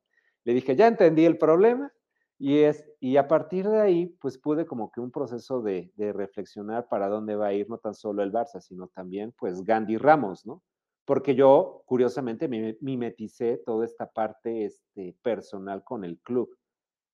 Le 0.44 0.54
dije, 0.54 0.76
ya 0.76 0.86
entendí 0.86 1.26
el 1.26 1.40
problema. 1.40 1.92
Y, 2.38 2.60
es, 2.60 2.86
y 3.00 3.18
a 3.18 3.28
partir 3.28 3.68
de 3.68 3.82
ahí, 3.82 4.06
pues 4.22 4.38
pude 4.38 4.68
como 4.68 4.92
que 4.92 5.02
un 5.02 5.10
proceso 5.10 5.64
de, 5.64 5.92
reflexionar 5.98 6.88
para 6.90 7.08
dónde 7.08 7.36
va 7.36 7.48
a 7.48 7.54
ir 7.54 7.68
no 7.72 7.80
tan 7.80 7.96
solo 7.96 8.22
el 8.22 8.32
Barça, 8.32 8.60
sino 8.60 8.88
también 8.90 9.34
pues 9.36 9.64
Gandhi 9.64 9.98
Ramos, 9.98 10.46
¿no? 10.46 10.62
Porque 11.06 11.34
yo, 11.34 11.82
curiosamente, 11.88 12.48
me 12.48 12.78
mimeticé 12.82 13.58
toda 13.66 13.84
esta 13.84 14.12
parte 14.12 14.66
este, 14.66 15.16
personal 15.24 15.84
con 15.84 16.04
el 16.04 16.20
club. 16.20 16.56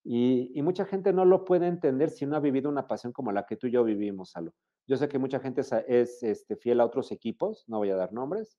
Y, 0.03 0.59
mucha 0.63 0.85
gente 0.85 1.13
no 1.13 1.25
lo 1.25 1.45
puede 1.45 1.67
entender 1.67 2.09
si 2.09 2.25
no 2.25 2.35
ha 2.35 2.39
vivido 2.39 2.69
una 2.69 2.87
pasión 2.87 3.13
como 3.13 3.31
la 3.31 3.45
que 3.45 3.55
tú 3.55 3.67
y 3.67 3.71
yo 3.71 3.83
vivimos, 3.83 4.31
Salo. 4.31 4.53
Yo 4.87 4.97
sé 4.97 5.07
que 5.07 5.19
mucha 5.19 5.39
gente 5.39 5.61
es, 5.61 6.23
este, 6.23 6.55
fiel 6.55 6.81
a 6.81 6.85
otros 6.85 7.11
equipos, 7.11 7.65
no 7.67 7.77
voy 7.77 7.91
a 7.91 7.95
dar 7.95 8.11
nombres, 8.11 8.57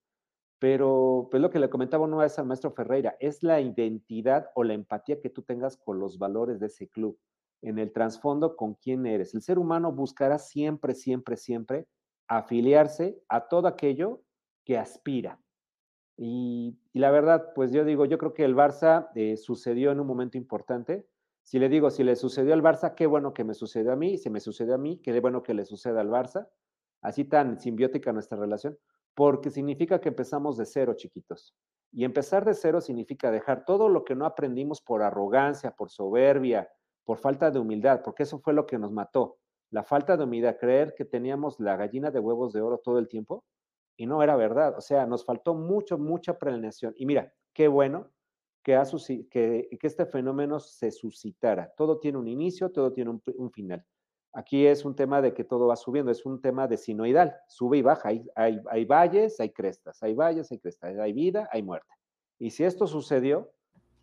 pero 0.61 1.27
pues 1.31 1.43
lo 1.43 1.51
que 1.51 1.59
le 1.59 1.69
comentaba 1.69 2.05
una 2.05 2.19
vez 2.19 2.39
al 2.39 2.47
maestro 2.47 2.71
Ferreira, 2.71 3.17
es 3.19 3.43
la 3.43 3.61
identidad 3.61 4.51
o 4.55 4.63
la 4.63 4.75
empatía 4.75 5.21
que 5.21 5.31
tú 5.31 5.43
tengas 5.43 5.77
con 5.77 5.99
los 5.99 6.19
valores 6.19 6.61
de 6.61 6.67
ese 6.67 6.89
club, 6.89 7.19
en 7.63 7.81
el 7.81 7.93
trasfondo 7.93 8.55
con 8.55 8.75
quién 8.75 9.07
eres. 9.07 9.35
El 9.35 9.43
ser 9.43 9.59
humano 9.59 9.91
buscará 9.91 10.39
siempre, 10.39 10.95
siempre, 10.95 11.37
siempre 11.37 11.87
afiliarse 12.29 13.21
a 13.29 13.49
todo 13.49 13.67
aquello 13.67 14.23
que 14.65 14.79
aspira. 14.79 15.41
Y, 16.17 16.79
la 16.93 17.11
verdad, 17.11 17.53
pues 17.55 17.73
yo 17.73 17.85
digo, 17.85 18.05
yo 18.05 18.19
creo 18.19 18.35
que 18.35 18.45
el 18.45 18.55
Barça 18.55 19.09
eh, 19.17 19.37
sucedió 19.37 19.91
en 19.91 19.99
un 19.99 20.07
momento 20.07 20.39
importante, 20.39 21.07
si 21.43 21.59
le 21.59 21.69
digo, 21.69 21.91
si 21.91 22.05
le 22.05 22.17
sucedió 22.17 22.55
al 22.55 22.63
Barça, 22.63 22.95
qué 22.95 23.07
bueno 23.07 23.35
que 23.35 23.45
me 23.45 23.55
sucedió 23.55 23.93
a 23.93 23.97
mí, 23.97 24.17
si 24.19 24.31
me 24.31 24.41
sucedió 24.41 24.75
a 24.75 24.79
mí, 24.79 24.99
qué 25.03 25.19
bueno 25.21 25.43
que 25.43 25.55
le 25.55 25.65
suceda 25.65 26.01
al 26.01 26.09
Barça. 26.09 26.49
Así 27.03 27.25
tan 27.25 27.59
simbiótica 27.59 28.13
nuestra 28.13 28.39
relación, 28.39 28.79
porque 29.15 29.51
significa 29.51 30.01
que 30.01 30.09
empezamos 30.09 30.57
de 30.57 30.67
cero, 30.67 30.95
chiquitos. 30.95 31.55
Y 31.93 32.05
empezar 32.05 32.45
de 32.45 32.55
cero 32.55 32.81
significa 32.81 33.31
dejar 33.31 33.65
todo 33.65 33.89
lo 33.89 34.05
que 34.05 34.15
no 34.15 34.25
aprendimos 34.25 34.81
por 34.81 35.03
arrogancia, 35.03 35.73
por 35.73 35.91
soberbia, 35.91 36.71
por 37.05 37.19
falta 37.19 37.51
de 37.51 37.59
humildad, 37.59 38.01
porque 38.03 38.23
eso 38.23 38.39
fue 38.39 38.55
lo 38.55 38.67
que 38.67 38.79
nos 38.79 38.93
mató. 38.93 39.39
La 39.71 39.83
falta 39.83 40.17
de 40.17 40.25
humildad, 40.25 40.57
creer 40.59 40.95
que 40.95 41.05
teníamos 41.05 41.59
la 41.61 41.77
gallina 41.77 42.11
de 42.11 42.21
huevos 42.21 42.53
de 42.53 42.61
oro 42.61 42.79
todo 42.79 42.99
el 42.99 43.09
tiempo 43.09 43.45
y 43.97 44.07
no 44.07 44.23
era 44.23 44.37
verdad. 44.37 44.77
O 44.79 44.81
sea, 44.81 45.07
nos 45.07 45.25
faltó 45.25 45.55
mucho, 45.55 45.99
mucha 45.99 46.39
planeación. 46.39 46.95
Y 46.97 47.05
mira, 47.05 47.33
qué 47.53 47.69
bueno 47.69 48.11
que, 48.63 49.69
este 49.83 50.07
fenómeno 50.07 50.61
se 50.61 50.91
suscitara. 50.91 51.73
Todo 51.77 51.99
tiene 51.99 52.19
un 52.19 52.29
inicio, 52.29 52.71
todo 52.71 52.93
tiene 52.93 53.11
un, 53.11 53.51
final. 53.51 53.85
Aquí 54.33 54.67
es 54.67 54.85
un 54.85 54.95
tema 54.95 55.21
de 55.21 55.35
que 55.35 55.45
todo 55.45 55.67
va 55.67 55.77
subiendo, 55.77 56.11
es 56.11 56.25
un 56.25 56.41
tema 56.41 56.67
de 56.67 56.77
sinoidal, 56.77 57.37
sube 57.49 57.79
y 57.79 57.83
baja, 57.83 58.09
hay, 58.09 58.25
hay, 58.35 58.85
valles, 58.85 59.39
hay 59.41 59.51
crestas, 59.51 60.03
hay 60.03 60.15
valles, 60.15 60.51
hay 60.51 60.59
crestas, 60.59 60.99
hay 60.99 61.13
vida, 61.13 61.49
hay 61.53 61.63
muerte. 61.63 61.93
Y 62.39 62.51
si 62.51 62.65
esto 62.65 62.87
sucedió, 62.87 63.51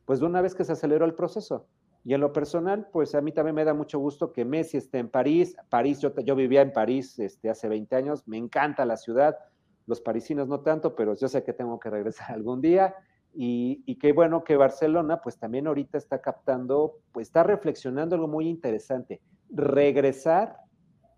pues 0.05 0.19
de 0.19 0.25
una 0.25 0.41
vez 0.41 0.55
que 0.55 0.63
se 0.63 0.73
aceleró 0.73 1.05
el 1.05 1.15
proceso. 1.15 1.67
Y 2.05 2.13
en 2.13 2.21
lo 2.21 2.31
personal, 2.31 2.87
pues 2.91 3.13
a 3.15 3.21
mí 3.21 3.31
también 3.31 3.55
me 3.55 3.65
da 3.65 3.73
mucho 3.73 3.99
gusto 3.99 4.31
que 4.31 4.45
Messi 4.45 4.77
esté 4.77 4.99
en 4.99 5.09
París. 5.09 5.55
París, 5.69 5.99
yo, 5.99 6.15
yo 6.15 6.35
vivía 6.35 6.61
en 6.61 6.71
París 6.71 7.19
este, 7.19 7.49
hace 7.49 7.67
20 7.67 7.95
años, 7.95 8.27
me 8.27 8.37
encanta 8.37 8.85
la 8.85 8.97
ciudad, 8.97 9.37
los 9.85 9.99
parisinos 9.99 10.47
no 10.47 10.61
tanto, 10.61 10.95
pero 10.95 11.15
yo 11.15 11.27
sé 11.27 11.43
que 11.43 11.51
tengo 11.51 11.79
que 11.79 11.89
regresar 11.89 12.31
algún 12.35 12.61
día. 12.61 12.95
Y, 13.33 13.95
qué 13.99 14.11
bueno 14.11 14.43
que 14.43 14.55
Barcelona, 14.55 15.21
pues 15.21 15.37
también 15.37 15.67
ahorita 15.67 15.97
está 15.97 16.21
captando, 16.21 16.99
pues 17.11 17.27
está 17.27 17.43
reflexionando 17.43 18.15
algo 18.15 18.27
muy 18.27 18.47
interesante, 18.47 19.21
regresar 19.49 20.57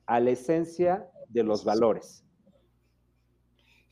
a 0.05 0.19
la 0.19 0.31
esencia 0.31 1.09
de 1.29 1.43
los 1.43 1.63
valores. 1.63 2.23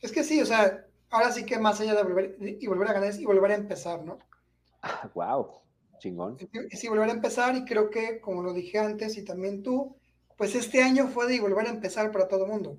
Es 0.00 0.12
que 0.12 0.22
sí, 0.22 0.40
o 0.40 0.46
sea, 0.46 0.86
ahora 1.10 1.32
sí 1.32 1.44
que 1.44 1.58
más 1.58 1.80
allá 1.80 1.94
de 1.94 2.02
volver 2.02 2.36
y 2.40 2.66
volver 2.66 2.88
a 2.88 2.92
ganar 2.92 3.14
y 3.18 3.24
volver 3.24 3.52
a 3.52 3.56
empezar, 3.56 4.02
¿no? 4.04 4.18
wow, 5.14 5.50
chingón. 5.98 6.36
Sí, 6.70 6.88
volver 6.88 7.08
a 7.08 7.14
empezar 7.14 7.56
y 7.56 7.64
creo 7.64 7.90
que, 7.90 8.20
como 8.20 8.42
lo 8.42 8.52
dije 8.52 8.78
antes 8.78 9.16
y 9.16 9.24
también 9.24 9.62
tú, 9.62 9.96
pues 10.36 10.54
este 10.54 10.82
año 10.82 11.08
fue 11.08 11.26
de 11.26 11.40
volver 11.40 11.66
a 11.66 11.70
empezar 11.70 12.12
para 12.12 12.28
todo 12.28 12.44
el 12.44 12.50
mundo. 12.50 12.78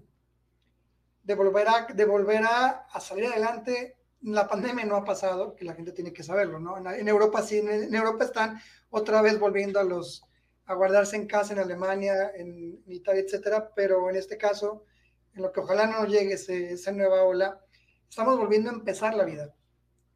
De 1.23 1.35
volver 1.35 1.67
a, 1.67 1.93
de 1.93 2.05
volver 2.05 2.43
a, 2.43 2.87
a 2.91 2.99
salir 2.99 3.25
adelante 3.25 4.00
la 4.21 4.47
pandemia 4.47 4.85
no 4.85 4.95
ha 4.95 5.03
pasado, 5.03 5.55
que 5.55 5.65
la 5.65 5.73
gente 5.73 5.91
tiene 5.91 6.13
que 6.13 6.23
saberlo, 6.23 6.59
¿no? 6.59 6.77
En, 6.77 7.07
Europa 7.07 7.41
sí, 7.41 7.57
en, 7.57 7.93
Europa 7.93 8.25
están 8.25 8.61
otra 8.89 9.21
vez 9.21 9.39
volviendo 9.39 9.79
a 9.79 9.83
los 9.83 10.23
a 10.65 10.75
guardarse 10.75 11.15
en 11.15 11.27
casa 11.27 11.53
en 11.53 11.59
Alemania, 11.59 12.31
en, 12.35 12.81
Italia, 12.87 13.23
etcétera, 13.23 13.71
pero 13.75 14.09
en 14.09 14.15
este 14.15 14.37
caso, 14.37 14.85
en 15.33 15.41
lo 15.41 15.51
que 15.51 15.59
ojalá 15.59 15.87
no 15.87 16.05
llegue 16.05 16.33
esa 16.33 16.91
nueva 16.91 17.23
ola, 17.23 17.59
estamos 18.07 18.37
volviendo 18.37 18.69
a 18.69 18.73
empezar 18.73 19.15
la 19.15 19.25
vida, 19.25 19.53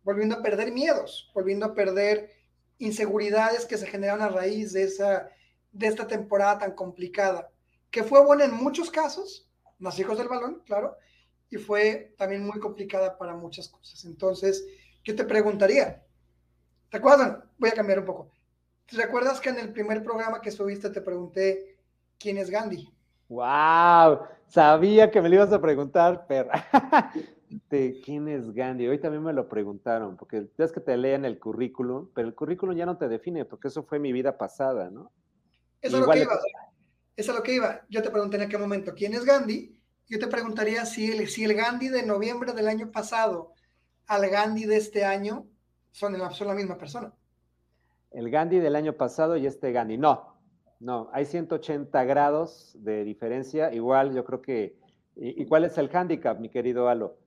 volviendo 0.03 0.35
a 0.35 0.41
perder 0.43 0.71
miedos, 0.71 1.29
volviendo 1.33 1.65
a 1.65 1.74
perder 1.74 2.31
inseguridades 2.77 3.65
que 3.65 3.77
se 3.77 3.88
generan 3.88 4.21
a 4.21 4.29
raíz 4.29 4.71
de 4.74 4.83
esa 4.83 5.29
de 5.75 5.88
esta 5.88 6.07
temporada 6.07 6.59
tan 6.59 6.71
complicada, 6.71 7.51
que 7.91 8.03
fue 8.03 8.25
buena 8.25 8.45
en 8.45 8.53
muchos 8.53 8.89
casos, 8.89 9.50
los 9.77 10.00
hijos 10.00 10.17
del 10.17 10.29
balón, 10.29 10.63
claro, 10.65 10.95
y 11.50 11.58
fue 11.58 12.14
también 12.18 12.46
muy 12.46 12.60
complicada 12.60 13.18
para 13.18 13.36
muchas 13.36 13.70
cosas. 13.70 14.06
Entonces, 14.06 14.66
yo 15.04 15.16
te 15.16 15.24
preguntaría, 15.24 16.04
¿te 16.90 16.98
acuerdas? 16.98 17.40
Voy 17.58 17.70
a 17.70 17.74
cambiar 17.74 18.00
un 18.00 18.06
poco. 18.06 18.32
¿Te 18.88 18.98
recuerdas 18.98 19.40
que 19.40 19.50
en 19.50 19.60
el 19.60 19.72
primer 19.72 20.04
programa 20.04 20.42
que 20.42 20.52
subiste 20.52 20.90
te 20.90 21.02
pregunté 21.02 21.78
quién 22.20 22.38
es 22.38 22.50
Gandhi? 22.50 22.92
¡Wow! 23.30 24.20
Sabía 24.48 25.10
que 25.10 25.22
me 25.22 25.30
lo 25.30 25.36
ibas 25.36 25.52
a 25.52 25.62
preguntar, 25.62 26.28
perra. 26.28 26.68
¿De 27.70 28.02
quién 28.04 28.28
es 28.28 28.52
Gandhi? 28.52 28.88
Hoy 28.88 29.00
también 29.00 29.24
me 29.24 29.34
lo 29.34 29.48
preguntaron, 29.48 30.18
porque 30.18 30.48
es 30.58 30.72
que 30.72 30.80
te 30.80 30.98
leen 30.98 31.25
el 31.25 31.40
currículum, 31.40 32.10
pero 32.14 32.28
el 32.28 32.36
currículum 32.36 32.75
ya 32.75 32.86
no 32.86 32.98
te 32.98 33.08
define, 33.08 33.46
porque 33.46 33.70
eso 33.70 33.84
fue 33.84 34.00
mi 34.00 34.12
vida 34.12 34.38
pasada, 34.38 34.90
¿no? 34.90 35.12
Eso 35.82 35.98
es 35.98 36.06
lo 36.06 36.12
que 36.12 36.22
iba. 36.22 36.40
Eso 37.16 37.32
es 37.32 37.38
lo 37.38 37.44
que 37.44 37.54
iba. 37.54 37.82
Yo 37.90 38.02
te 38.02 38.10
pregunté 38.10 38.38
en 38.38 38.44
aquel 38.44 38.60
momento, 38.60 38.94
¿quién 38.94 39.14
es 39.14 39.24
Gandhi? 39.24 39.75
Yo 40.07 40.19
te 40.19 40.27
preguntaría 40.27 40.85
si 40.85 41.12
el, 41.12 41.27
si 41.27 41.43
el 41.43 41.53
Gandhi 41.53 41.89
de 41.89 42.05
noviembre 42.05 42.53
del 42.53 42.67
año 42.67 42.91
pasado 42.91 43.53
al 44.07 44.29
Gandhi 44.29 44.65
de 44.65 44.77
este 44.77 45.03
año 45.03 45.47
son, 45.91 46.15
son 46.31 46.47
la 46.47 46.53
misma 46.53 46.77
persona. 46.77 47.13
El 48.12 48.29
Gandhi 48.29 48.59
del 48.59 48.75
año 48.75 48.93
pasado 48.93 49.35
y 49.38 49.45
este 49.47 49.71
Gandhi. 49.71 49.97
No, 49.97 50.35
no, 50.79 51.09
hay 51.13 51.25
180 51.25 52.03
grados 52.03 52.75
de 52.79 53.03
diferencia. 53.03 53.74
Igual 53.74 54.13
yo 54.13 54.25
creo 54.25 54.41
que... 54.41 54.77
¿Y, 55.15 55.45
cuál 55.45 55.63
es 55.63 55.77
el 55.77 55.89
handicap, 55.93 56.39
mi 56.39 56.50
querido 56.50 56.89
Alo? 56.89 57.17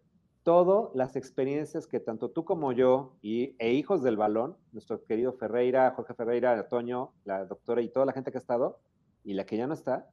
Todas 0.42 0.94
las 0.94 1.16
experiencias 1.16 1.87
que 1.87 2.00
tanto 2.00 2.30
tú 2.30 2.44
como 2.44 2.73
yo 2.73 3.16
y, 3.23 3.56
e 3.58 3.73
hijos 3.73 4.02
del 4.02 4.16
balón, 4.16 4.56
nuestro 4.73 5.02
querido 5.04 5.32
Ferreira, 5.32 5.92
Jorge 5.97 6.14
Ferreira, 6.14 6.68
Toño, 6.68 7.12
la 7.25 7.47
doctora 7.47 7.80
y 7.80 7.88
toda 7.88 8.06
la 8.06 8.12
gente 8.12 8.30
que 8.30 8.38
ha 8.38 8.40
estado 8.40 8.78
y 9.25 9.32
la 9.35 9.44
que 9.44 9.56
ya 9.56 9.66
no 9.66 9.75
está, 9.75 10.06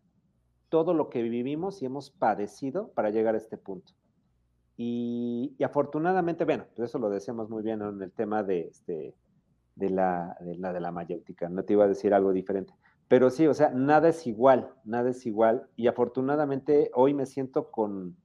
todo 0.70 0.94
lo 0.94 1.10
que 1.10 1.22
vivimos 1.22 1.82
y 1.82 1.86
hemos 1.86 2.10
padecido 2.10 2.90
para 2.90 3.10
llegar 3.10 3.36
a 3.36 3.38
este 3.38 3.58
punto. 3.58 3.94
Y, 4.78 5.56
afortunadamente, 5.64 6.44
bueno, 6.44 6.66
pues 6.76 6.90
eso 6.90 7.00
lo 7.00 7.10
decíamos 7.10 7.50
muy 7.50 7.64
bien 7.64 7.82
en 7.82 8.02
el 8.02 8.12
tema 8.12 8.44
de, 8.44 8.68
este, 8.68 9.16
de, 9.76 9.90
la, 9.90 10.38
de, 10.42 10.56
la, 10.56 10.74
de 10.74 10.80
la 10.82 10.92
mayéutica, 10.92 11.48
no 11.48 11.64
te 11.64 11.74
iba 11.74 11.86
a 11.86 11.90
decir 11.90 12.14
algo 12.14 12.34
diferente. 12.34 12.74
Pero 13.08 13.30
sí, 13.30 13.48
o 13.48 13.54
sea, 13.54 13.70
nada 13.70 14.10
es 14.10 14.26
igual, 14.28 14.74
nada 14.84 15.12
es 15.12 15.26
igual. 15.26 15.68
Y 15.76 15.88
afortunadamente 15.88 16.92
hoy 16.94 17.14
me 17.14 17.26
siento 17.26 17.70
con, 17.72 18.18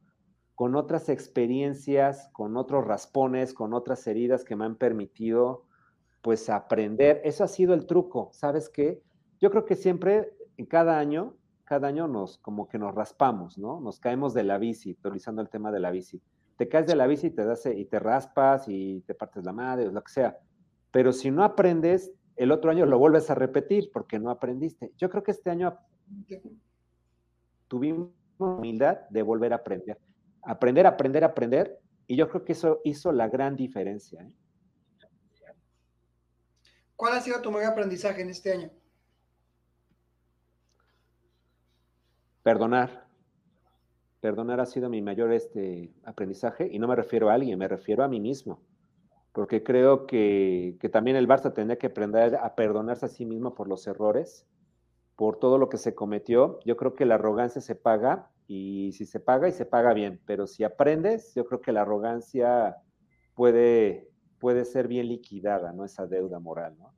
con 0.55 0.75
otras 0.75 1.09
experiencias, 1.09 2.29
con 2.33 2.57
otros 2.57 2.87
raspones, 2.87 3.55
con 3.55 3.75
otras 3.75 4.07
heridas 4.07 4.45
que 4.45 4.57
me 4.57 4.65
han 4.65 4.77
permitido 4.77 5.65
pues 6.23 6.51
aprender. 6.51 7.21
Eso 7.25 7.45
ha 7.45 7.49
sido 7.49 7.75
el 7.75 7.87
truco, 7.87 8.31
¿sabes 8.33 8.69
qué? 8.69 9.03
Yo 9.41 9.51
creo 9.51 9.65
que 9.65 9.75
siempre, 9.75 10.35
en 10.57 10.67
cada 10.67 10.99
año, 10.99 11.35
cada 11.71 11.87
año 11.87 12.09
nos, 12.09 12.37
como 12.39 12.67
que 12.67 12.81
nos 12.81 12.93
raspamos, 12.93 13.57
¿no? 13.57 13.81
Nos 13.81 14.01
caemos 14.01 14.35
de 14.35 14.43
la 14.43 14.59
bici, 14.59 14.91
utilizando 14.91 15.41
el 15.41 15.49
tema 15.49 15.71
de 15.71 15.79
la 15.79 15.93
bici. 15.93 16.21
Te 16.57 16.69
caes 16.69 16.89
de 16.89 16.97
la 16.97 17.07
bici 17.07 17.29
y 17.29 17.31
te, 17.31 17.45
das, 17.45 17.65
y 17.65 17.85
te 17.85 18.01
raspas 18.01 18.65
y 18.67 19.03
te 19.03 19.15
partes 19.15 19.45
la 19.45 19.53
madre, 19.53 19.87
o 19.87 19.93
lo 19.93 20.03
que 20.03 20.11
sea. 20.11 20.37
Pero 20.91 21.13
si 21.13 21.31
no 21.31 21.45
aprendes, 21.45 22.11
el 22.35 22.51
otro 22.51 22.73
año 22.73 22.87
lo 22.87 22.99
vuelves 22.99 23.31
a 23.31 23.37
repetir 23.37 23.89
porque 23.93 24.19
no 24.19 24.31
aprendiste. 24.31 24.93
Yo 24.97 25.09
creo 25.11 25.23
que 25.23 25.31
este 25.31 25.49
año 25.49 25.79
tuvimos 27.69 28.09
humildad 28.39 29.09
de 29.09 29.23
volver 29.23 29.53
a 29.53 29.57
aprender. 29.57 29.97
Aprender, 30.43 30.89
aprender, 30.89 31.23
aprender. 31.23 31.79
Y 32.09 32.17
yo 32.17 32.29
creo 32.29 32.45
que 32.45 32.55
eso 32.55 32.81
hizo 32.83 33.13
la 33.13 33.29
gran 33.29 33.55
diferencia. 33.55 34.21
¿eh? 34.23 34.33
¿Cuál 36.97 37.13
ha 37.13 37.21
sido 37.21 37.41
tu 37.41 37.53
mayor 37.53 37.71
aprendizaje 37.71 38.23
en 38.23 38.31
este 38.31 38.55
año? 38.55 38.73
Perdonar. 42.43 43.07
Perdonar 44.21 44.61
ha 44.61 44.67
sido 44.67 44.89
mi 44.89 45.03
mayor 45.03 45.33
este, 45.33 45.93
aprendizaje 46.05 46.69
y 46.71 46.79
no 46.79 46.89
me 46.89 46.97
refiero 46.97 47.31
a 47.31 47.35
alguien, 47.35 47.59
me 47.59 47.69
refiero 47.69 48.03
a 48.03 48.09
mí 48.09 48.21
mismo. 48.21 48.63
Porque 49.33 49.63
creo 49.63 50.07
que, 50.07 50.77
también 50.93 51.17
el 51.17 51.29
Barça 51.29 51.53
tendría 51.53 51.79
que 51.79 51.89
aprender 51.89 52.37
a 52.37 52.55
perdonarse 52.55 53.07
a 53.07 53.09
sí 53.09 53.25
mismo 53.25 53.55
por 53.55 53.69
los 53.69 53.87
errores, 53.87 54.47
por 55.17 55.39
todo 55.39 55.59
lo 55.59 55.69
que 55.69 55.77
se 55.77 55.95
cometió. 55.95 56.59
Yo 56.65 56.77
creo 56.77 56.95
que 56.95 57.05
la 57.05 57.15
arrogancia 57.17 57.61
se 57.61 57.77
paga 57.77 58.31
y 58.47 58.93
si 58.93 59.05
se 59.05 59.21
paga 59.21 59.49
y 59.49 59.53
se 59.53 59.67
paga 59.67 59.95
bien, 59.95 60.21
pero 60.27 60.47
si 60.47 60.65
aprendes, 60.65 61.35
yo 61.35 61.45
creo 61.45 61.61
que 61.61 61.73
la 61.73 61.83
arrogancia 61.83 62.77
puede, 63.35 64.11
puede 64.39 64.65
ser 64.65 64.89
bien 64.89 65.09
liquidada, 65.09 65.73
¿no? 65.73 65.85
Esa 65.85 66.07
deuda 66.07 66.41
moral, 66.41 66.77
¿no? 66.79 66.93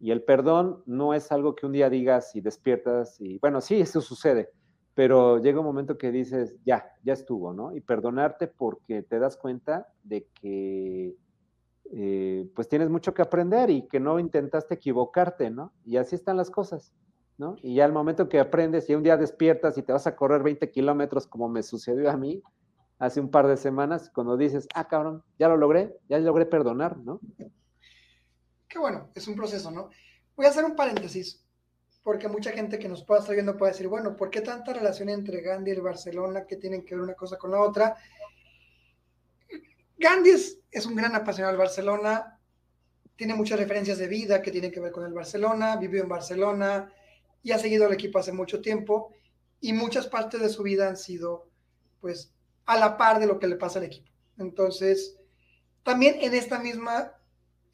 Y 0.00 0.10
el 0.10 0.24
perdón 0.24 0.82
no 0.84 1.14
es 1.14 1.30
algo 1.30 1.54
que 1.54 1.64
un 1.64 1.72
día 1.72 1.88
digas 1.88 2.34
y 2.34 2.40
despiertas 2.40 3.20
y, 3.20 3.38
bueno, 3.38 3.60
sí, 3.60 3.80
eso 3.80 4.00
sucede, 4.00 4.50
pero 4.96 5.42
llega 5.42 5.60
un 5.60 5.66
momento 5.66 5.98
que 5.98 6.10
dices, 6.10 6.54
ya, 6.64 6.90
ya 7.04 7.12
estuvo, 7.12 7.52
¿no? 7.52 7.76
Y 7.76 7.82
perdonarte 7.82 8.46
porque 8.46 9.02
te 9.02 9.18
das 9.18 9.36
cuenta 9.36 9.88
de 10.02 10.26
que 10.32 11.14
eh, 11.92 12.50
pues 12.54 12.66
tienes 12.66 12.88
mucho 12.88 13.12
que 13.12 13.20
aprender 13.20 13.68
y 13.68 13.86
que 13.88 14.00
no 14.00 14.18
intentaste 14.18 14.72
equivocarte, 14.72 15.50
¿no? 15.50 15.74
Y 15.84 15.98
así 15.98 16.14
están 16.16 16.38
las 16.38 16.50
cosas, 16.50 16.94
¿no? 17.36 17.56
Y 17.62 17.74
ya 17.74 17.84
al 17.84 17.92
momento 17.92 18.30
que 18.30 18.40
aprendes 18.40 18.88
y 18.88 18.94
un 18.94 19.02
día 19.02 19.18
despiertas 19.18 19.76
y 19.76 19.82
te 19.82 19.92
vas 19.92 20.06
a 20.06 20.16
correr 20.16 20.42
20 20.42 20.70
kilómetros 20.70 21.26
como 21.26 21.46
me 21.50 21.62
sucedió 21.62 22.10
a 22.10 22.16
mí 22.16 22.42
hace 22.98 23.20
un 23.20 23.30
par 23.30 23.48
de 23.48 23.58
semanas, 23.58 24.10
cuando 24.14 24.38
dices, 24.38 24.66
ah, 24.74 24.88
cabrón, 24.88 25.22
ya 25.38 25.48
lo 25.48 25.58
logré, 25.58 25.94
ya 26.08 26.18
logré 26.20 26.46
perdonar, 26.46 26.96
¿no? 26.96 27.20
Qué 28.66 28.78
bueno, 28.78 29.10
es 29.14 29.28
un 29.28 29.36
proceso, 29.36 29.70
¿no? 29.70 29.90
Voy 30.34 30.46
a 30.46 30.48
hacer 30.48 30.64
un 30.64 30.74
paréntesis 30.74 31.45
porque 32.06 32.28
mucha 32.28 32.52
gente 32.52 32.78
que 32.78 32.88
nos 32.88 33.02
pueda 33.02 33.18
estar 33.18 33.34
viendo 33.34 33.56
puede 33.56 33.72
decir, 33.72 33.88
bueno, 33.88 34.14
¿por 34.14 34.30
qué 34.30 34.40
tanta 34.40 34.72
relación 34.72 35.08
entre 35.08 35.40
Gandhi 35.40 35.72
y 35.72 35.74
el 35.74 35.82
Barcelona 35.82 36.46
que 36.46 36.54
tienen 36.54 36.84
que 36.84 36.94
ver 36.94 37.02
una 37.02 37.14
cosa 37.14 37.36
con 37.36 37.50
la 37.50 37.60
otra? 37.60 37.96
Gandhi 39.98 40.30
es, 40.70 40.86
un 40.86 40.94
gran 40.94 41.16
apasionado 41.16 41.50
del 41.50 41.58
Barcelona, 41.58 42.38
tiene 43.16 43.34
muchas 43.34 43.58
referencias 43.58 43.98
de 43.98 44.06
vida 44.06 44.40
que 44.40 44.52
tienen 44.52 44.70
que 44.70 44.78
ver 44.78 44.92
con 44.92 45.04
el 45.04 45.12
Barcelona, 45.12 45.74
vivió 45.78 46.00
en 46.00 46.08
Barcelona 46.08 46.92
y 47.42 47.50
ha 47.50 47.58
seguido 47.58 47.86
al 47.86 47.92
equipo 47.94 48.20
hace 48.20 48.30
mucho 48.30 48.60
tiempo 48.60 49.12
y 49.60 49.72
muchas 49.72 50.06
partes 50.06 50.40
de 50.40 50.48
su 50.48 50.62
vida 50.62 50.86
han 50.86 50.96
sido 50.96 51.48
pues 52.00 52.32
a 52.66 52.78
la 52.78 52.96
par 52.96 53.18
de 53.18 53.26
lo 53.26 53.40
que 53.40 53.48
le 53.48 53.56
pasa 53.56 53.80
al 53.80 53.86
equipo. 53.86 54.12
Entonces, 54.38 55.16
también 55.82 56.18
en 56.20 56.34
esta 56.34 56.60
misma 56.60 57.14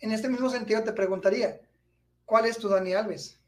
en 0.01 0.11
este 0.11 0.31
mismo 0.31 0.49
sentido 0.49 0.83
te 0.83 0.95
preguntaría, 0.95 1.61
¿cuál 2.25 2.47
es 2.47 2.57
tu 2.57 2.71
Dani 2.71 2.95
Alves? 2.95 3.42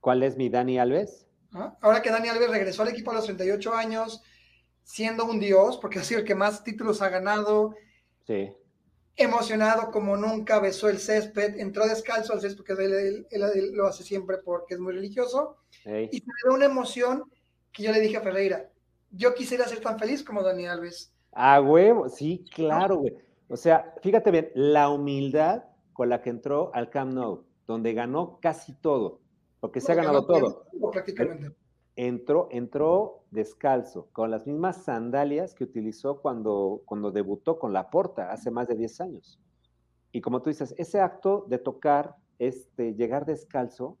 ¿Cuál 0.00 0.22
es 0.22 0.36
mi 0.36 0.48
Dani 0.48 0.78
Alves? 0.78 1.26
¿Ah? 1.52 1.76
Ahora 1.80 2.02
que 2.02 2.10
Dani 2.10 2.28
Alves 2.28 2.50
regresó 2.50 2.82
al 2.82 2.88
equipo 2.88 3.10
a 3.10 3.14
los 3.14 3.24
38 3.24 3.74
años, 3.74 4.22
siendo 4.82 5.24
un 5.24 5.40
dios, 5.40 5.78
porque 5.78 5.98
ha 5.98 6.04
sido 6.04 6.20
el 6.20 6.26
que 6.26 6.34
más 6.34 6.64
títulos 6.64 7.02
ha 7.02 7.08
ganado. 7.08 7.74
Sí. 8.26 8.52
Emocionado 9.16 9.90
como 9.90 10.16
nunca, 10.16 10.60
besó 10.60 10.88
el 10.88 10.98
césped, 10.98 11.58
entró 11.58 11.86
descalzo 11.86 12.32
al 12.32 12.40
césped, 12.40 12.64
porque 12.64 12.84
él, 12.84 13.26
lo 13.72 13.86
hace 13.86 14.02
siempre 14.02 14.38
porque 14.38 14.74
es 14.74 14.80
muy 14.80 14.94
religioso. 14.94 15.58
Y 15.84 16.18
se 16.18 16.24
dio 16.44 16.54
una 16.54 16.66
emoción 16.66 17.24
que 17.72 17.82
yo 17.82 17.92
le 17.92 18.00
dije 18.00 18.16
a 18.16 18.22
Ferreira, 18.22 18.70
yo 19.10 19.34
quisiera 19.34 19.66
ser 19.66 19.80
tan 19.80 19.98
feliz 19.98 20.22
como 20.22 20.42
Dani 20.42 20.66
Alves. 20.66 21.12
Ah, 21.32 21.60
huevo, 21.60 22.08
sí, 22.08 22.44
claro, 22.54 22.96
güey. 22.98 23.16
O 23.48 23.56
sea, 23.56 23.94
fíjate 24.02 24.30
bien, 24.30 24.50
la 24.54 24.88
humildad 24.88 25.64
con 25.92 26.08
la 26.08 26.22
que 26.22 26.30
entró 26.30 26.70
al 26.74 26.88
Camp 26.88 27.12
Nou, 27.12 27.44
donde 27.66 27.92
ganó 27.92 28.38
casi 28.40 28.72
todo, 28.72 29.19
porque 29.60 29.80
se 29.80 29.92
ha 29.92 29.94
ganado 29.94 30.26
todo. 30.26 30.66
Prácticamente. 30.90 31.54
Entró, 31.96 32.48
entró 32.50 33.24
descalzo, 33.30 34.08
con 34.12 34.30
las 34.30 34.46
mismas 34.46 34.84
sandalias 34.84 35.54
que 35.54 35.64
utilizó 35.64 36.20
cuando, 36.20 36.82
cuando 36.86 37.12
debutó 37.12 37.58
con 37.58 37.72
la 37.72 37.90
Porta 37.90 38.32
hace 38.32 38.50
más 38.50 38.68
de 38.68 38.76
10 38.76 39.00
años. 39.02 39.38
Y 40.12 40.20
como 40.20 40.40
tú 40.40 40.50
dices, 40.50 40.74
ese 40.78 41.00
acto 41.00 41.44
de 41.48 41.58
tocar, 41.58 42.16
este, 42.38 42.94
llegar 42.94 43.26
descalzo, 43.26 43.98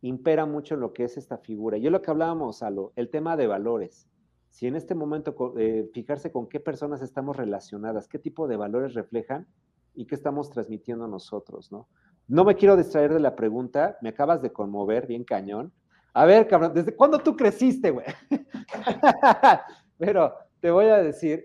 impera 0.00 0.46
mucho 0.46 0.74
en 0.74 0.80
lo 0.80 0.92
que 0.92 1.04
es 1.04 1.16
esta 1.16 1.38
figura. 1.38 1.76
Y 1.76 1.86
es 1.86 1.92
lo 1.92 2.02
que 2.02 2.10
hablábamos, 2.10 2.62
Alo, 2.62 2.92
el 2.94 3.10
tema 3.10 3.36
de 3.36 3.46
valores. 3.46 4.08
Si 4.50 4.66
en 4.66 4.76
este 4.76 4.94
momento 4.94 5.34
eh, 5.58 5.90
fijarse 5.92 6.30
con 6.30 6.46
qué 6.46 6.60
personas 6.60 7.02
estamos 7.02 7.36
relacionadas, 7.36 8.06
qué 8.06 8.18
tipo 8.18 8.46
de 8.46 8.56
valores 8.56 8.94
reflejan 8.94 9.48
y 9.94 10.06
qué 10.06 10.14
estamos 10.14 10.50
transmitiendo 10.50 11.08
nosotros, 11.08 11.72
¿no? 11.72 11.88
No 12.26 12.44
me 12.44 12.54
quiero 12.54 12.76
distraer 12.76 13.12
de 13.12 13.20
la 13.20 13.36
pregunta, 13.36 13.98
me 14.00 14.10
acabas 14.10 14.40
de 14.40 14.52
conmover 14.52 15.06
bien 15.06 15.24
cañón. 15.24 15.72
A 16.12 16.24
ver, 16.24 16.46
cabrón, 16.46 16.72
¿desde 16.72 16.94
cuándo 16.94 17.18
tú 17.18 17.36
creciste, 17.36 17.90
güey? 17.90 18.06
Pero 19.98 20.32
te 20.60 20.70
voy 20.70 20.86
a 20.86 21.02
decir, 21.02 21.44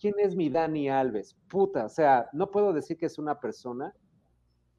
¿quién 0.00 0.14
es 0.18 0.34
mi 0.34 0.50
Dani 0.50 0.88
Alves? 0.88 1.36
Puta, 1.48 1.84
o 1.84 1.88
sea, 1.88 2.28
no 2.32 2.50
puedo 2.50 2.72
decir 2.72 2.96
que 2.96 3.06
es 3.06 3.18
una 3.18 3.38
persona, 3.38 3.94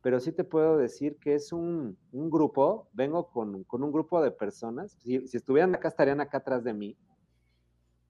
pero 0.02 0.20
sí 0.20 0.32
te 0.32 0.44
puedo 0.44 0.78
decir 0.78 1.18
que 1.18 1.36
es 1.36 1.54
un, 1.54 1.98
grupo, 2.12 2.90
vengo 2.94 3.30
con, 3.30 3.66
un 3.70 3.92
grupo 3.92 4.22
de 4.22 4.32
personas, 4.32 4.98
si, 5.00 5.28
si, 5.28 5.38
estuvieran 5.38 5.76
acá 5.76 5.90
estarían 5.90 6.22
acá 6.22 6.40
atrás 6.40 6.64
de 6.64 6.74
mí, 6.74 6.98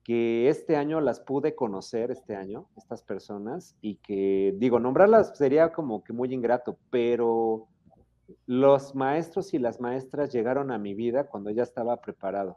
que 0.04 0.48
este 0.48 0.76
año 0.76 1.00
las 1.00 1.20
pude 1.20 1.54
conocer, 1.54 2.10
este 2.10 2.34
año, 2.34 2.68
estas 2.76 3.02
personas, 3.02 3.76
y 3.80 3.96
que, 3.96 4.54
digo, 4.56 4.80
nombrarlas 4.80 5.36
sería 5.36 5.72
como 5.72 6.02
que 6.02 6.12
muy 6.12 6.32
ingrato, 6.32 6.78
pero 6.90 7.68
los 8.46 8.94
maestros 8.94 9.52
y 9.54 9.58
las 9.58 9.80
maestras 9.80 10.32
llegaron 10.32 10.70
a 10.70 10.78
mi 10.78 10.94
vida 10.94 11.24
cuando 11.24 11.50
ya 11.50 11.62
estaba 11.62 12.00
preparado. 12.00 12.56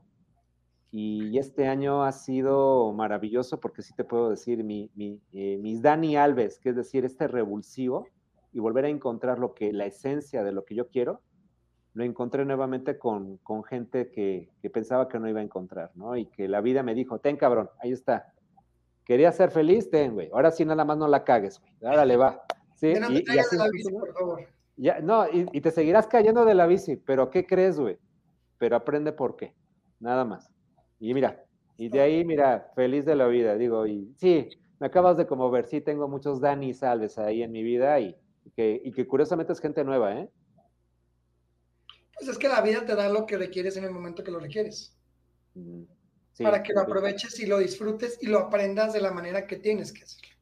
Y 0.91 1.39
este 1.39 1.67
año 1.67 2.03
ha 2.03 2.11
sido 2.11 2.93
maravilloso 2.93 3.59
porque 3.59 3.81
sí 3.81 3.93
te 3.95 4.03
puedo 4.03 4.29
decir, 4.29 4.63
mi, 4.63 4.91
eh, 5.33 5.57
mis 5.59 5.81
Dani 5.81 6.15
Alves, 6.15 6.59
que 6.59 6.69
es 6.69 6.75
decir, 6.75 7.03
este 7.03 7.27
revulsivo, 7.27 8.07
y 8.51 8.59
volver 8.59 8.85
a 8.85 8.89
encontrar 8.89 9.39
lo 9.39 9.55
que, 9.55 9.73
la 9.73 9.87
esencia 9.87 10.43
de 10.43 10.51
lo 10.51 10.63
que 10.65 10.75
yo 10.75 10.87
quiero, 10.87 11.21
lo 11.93 12.03
encontré 12.03 12.43
nuevamente 12.43 12.97
con, 12.97 13.39
gente 13.69 14.09
que, 14.09 14.49
pensaba 14.73 15.07
que 15.07 15.19
no 15.19 15.29
iba 15.29 15.39
a 15.39 15.43
encontrar, 15.43 15.91
¿no? 15.95 16.17
Y 16.17 16.25
que 16.25 16.47
la 16.47 16.61
vida 16.61 16.81
me 16.81 16.95
dijo, 16.95 17.19
ten 17.19 17.37
cabrón, 17.37 17.69
ahí 17.79 17.91
está. 17.91 18.33
Quería 19.05 19.31
ser 19.31 19.51
feliz, 19.51 19.89
ten, 19.89 20.13
güey. 20.13 20.29
Ahora 20.33 20.51
sí 20.51 20.65
nada 20.65 20.85
más 20.85 20.97
no 20.97 21.07
la 21.07 21.23
cagues, 21.23 21.59
güey. 21.59 21.73
Ahora 21.83 22.05
le 22.05 22.17
va. 22.17 22.41
Sí, 22.75 22.93
no 22.95 23.11
y, 23.11 23.23
así, 23.37 23.57
la 23.57 23.69
bici, 23.69 23.91
por 23.91 24.13
favor. 24.13 24.41
Ya, 24.75 24.99
no, 25.01 25.25
y, 25.31 25.61
te 25.61 25.69
seguirás 25.69 26.07
cayendo 26.07 26.45
de 26.45 26.55
la 26.55 26.65
bici, 26.65 26.95
pero 26.95 27.29
¿qué 27.29 27.45
crees, 27.45 27.79
güey? 27.79 27.99
Pero 28.57 28.75
aprende 28.75 29.11
por 29.11 29.35
qué, 29.35 29.53
nada 29.99 30.25
más. 30.25 30.49
Y 30.99 31.13
mira, 31.13 31.45
y 31.77 31.89
de 31.89 32.01
ahí, 32.01 32.25
mira, 32.25 32.71
feliz 32.75 33.05
de 33.05 33.15
la 33.15 33.27
vida, 33.27 33.55
digo, 33.55 33.85
y 33.85 34.11
sí, 34.17 34.49
me 34.79 34.87
acabas 34.87 35.17
de 35.17 35.27
como 35.27 35.51
ver, 35.51 35.65
sí, 35.65 35.79
tengo 35.79 36.07
muchos 36.07 36.41
Dani 36.41 36.73
Salves 36.73 37.19
ahí 37.19 37.43
en 37.43 37.51
mi 37.51 37.61
vida 37.61 37.99
y, 37.99 38.15
que, 38.55 38.81
y 38.83 38.91
que 38.93 39.05
curiosamente 39.05 39.53
es 39.53 39.59
gente 39.59 39.83
nueva, 39.83 40.17
¿eh? 40.17 40.29
Pues 42.15 42.29
es 42.29 42.37
que 42.37 42.47
la 42.47 42.61
vida 42.61 42.85
te 42.85 42.95
da 42.95 43.09
lo 43.09 43.25
que 43.25 43.37
requieres 43.37 43.77
en 43.77 43.83
el 43.83 43.91
momento 43.91 44.23
que 44.23 44.31
lo 44.31 44.39
requieres. 44.39 44.95
Mm, 45.55 45.83
para 46.41 46.63
que 46.63 46.73
lo 46.73 46.81
aproveches 46.81 47.39
y 47.39 47.45
lo 47.45 47.59
disfrutes 47.59 48.17
y 48.21 48.27
lo 48.27 48.39
aprendas 48.39 48.93
de 48.93 49.01
la 49.01 49.11
manera 49.11 49.45
que 49.45 49.57
tienes 49.57 49.93
que 49.93 50.03
hacerlo. 50.03 50.33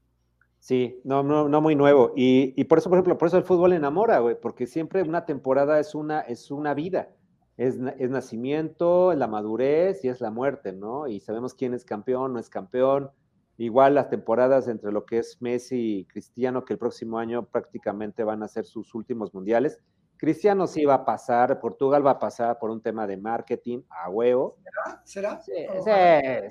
Sí, 0.60 1.02
no, 1.04 1.24
no, 1.24 1.50
no 1.50 1.60
muy 1.60 1.76
nuevo. 1.76 2.14
Y, 2.16 2.64
por 2.66 2.78
eso, 2.78 2.90
por 2.90 2.98
ejemplo, 2.98 3.18
por 3.18 3.28
eso 3.28 3.38
el 3.38 3.44
fútbol 3.44 3.74
enamora, 3.74 4.20
güey, 4.20 4.40
porque 4.40 4.68
siempre 4.68 5.02
una 5.02 5.26
temporada 5.26 5.80
es 5.80 5.96
una, 5.96 6.22
es 6.22 6.52
una 6.52 6.74
vida. 6.74 7.10
Es, 7.58 7.80
es, 7.98 8.10
nacimiento, 8.10 9.14
la 9.14 9.28
madurez 9.28 10.04
y 10.06 10.08
es 10.08 10.22
la 10.22 10.32
muerte, 10.32 10.72
¿no? 10.72 11.08
Y 11.08 11.20
sabemos 11.20 11.54
quién 11.54 11.74
es 11.74 11.84
campeón, 11.84 12.34
no 12.34 12.40
es 12.40 12.50
campeón. 12.50 13.12
Igual 13.58 13.96
las 13.96 14.10
temporadas 14.10 14.68
entre 14.68 14.92
lo 14.92 15.06
que 15.06 15.18
es 15.20 15.42
Messi 15.42 16.00
y 16.00 16.06
Cristiano, 16.06 16.64
que 16.64 16.74
el 16.74 16.80
próximo 16.80 17.20
año 17.20 17.46
prácticamente 17.46 18.24
van 18.24 18.42
a 18.44 18.48
ser 18.48 18.66
sus 18.66 18.96
últimos 18.96 19.34
mundiales. 19.34 19.82
Cristiano 20.22 20.68
sí 20.68 20.86
va 20.86 20.94
a 20.94 21.04
pasar, 21.04 21.60
Portugal 21.60 22.06
va 22.06 22.12
a 22.12 22.20
pasar 22.20 22.60
por 22.60 22.70
un 22.70 22.80
tema 22.80 23.08
de 23.08 23.18
marketing 23.18 23.82
a 23.90 24.08
huevo. 24.08 24.56
¿Será? 25.04 25.42
Sí, 25.42 25.52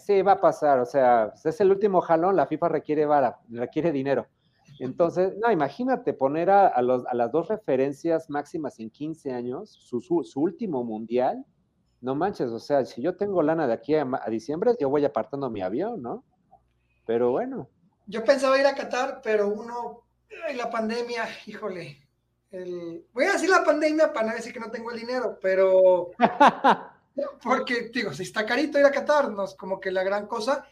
sí, 0.00 0.22
va 0.22 0.32
a 0.32 0.40
pasar. 0.40 0.80
O 0.80 0.84
sea, 0.84 1.32
es 1.44 1.60
el 1.60 1.70
último 1.70 2.00
jalón, 2.00 2.34
la 2.34 2.48
FIFA 2.48 2.68
requiere 2.68 3.06
vara, 3.06 3.38
requiere 3.48 3.92
dinero. 3.92 4.26
Entonces, 4.80 5.36
no, 5.38 5.52
imagínate 5.52 6.14
poner 6.14 6.50
a, 6.50 6.82
las 6.82 7.30
dos 7.30 7.46
referencias 7.46 8.28
máximas 8.28 8.80
en 8.80 8.90
15 8.90 9.30
años, 9.30 9.70
su, 9.70 10.02
último 10.34 10.82
mundial. 10.82 11.46
No 12.00 12.16
manches, 12.16 12.50
o 12.50 12.58
sea, 12.58 12.84
si 12.84 13.00
yo 13.00 13.16
tengo 13.16 13.40
lana 13.40 13.68
de 13.68 13.74
aquí 13.74 13.94
a, 13.94 14.04
a 14.20 14.30
diciembre, 14.30 14.74
yo 14.80 14.88
voy 14.88 15.04
apartando 15.04 15.48
mi 15.48 15.62
avión, 15.62 16.02
¿no? 16.02 16.24
Pero 17.06 17.30
bueno. 17.30 17.68
Yo 18.08 18.24
pensaba 18.24 18.58
ir 18.58 18.66
a 18.66 18.74
Qatar, 18.74 19.20
pero 19.22 19.46
uno, 19.46 20.02
la 20.56 20.68
pandemia, 20.68 21.28
híjole, 21.46 22.09
voy 22.52 23.24
a 23.24 23.32
decir 23.32 23.48
la 23.48 23.64
pandemia 23.64 24.12
para 24.12 24.28
no 24.28 24.34
decir 24.34 24.52
que 24.52 24.60
no 24.60 24.70
tengo 24.70 24.90
el 24.90 24.98
dinero, 24.98 25.38
pero 25.40 26.10
porque 27.42 27.90
digo, 27.92 28.12
si 28.12 28.24
está 28.24 28.44
carito 28.44 28.78
ir 28.78 28.84
a 28.84 28.90
Qatar, 28.90 29.30
no 29.30 29.44
es 29.44 29.54
como 29.54 29.78
que 29.78 29.90
la 29.90 30.02
gran 30.02 30.26
cosa, 30.26 30.66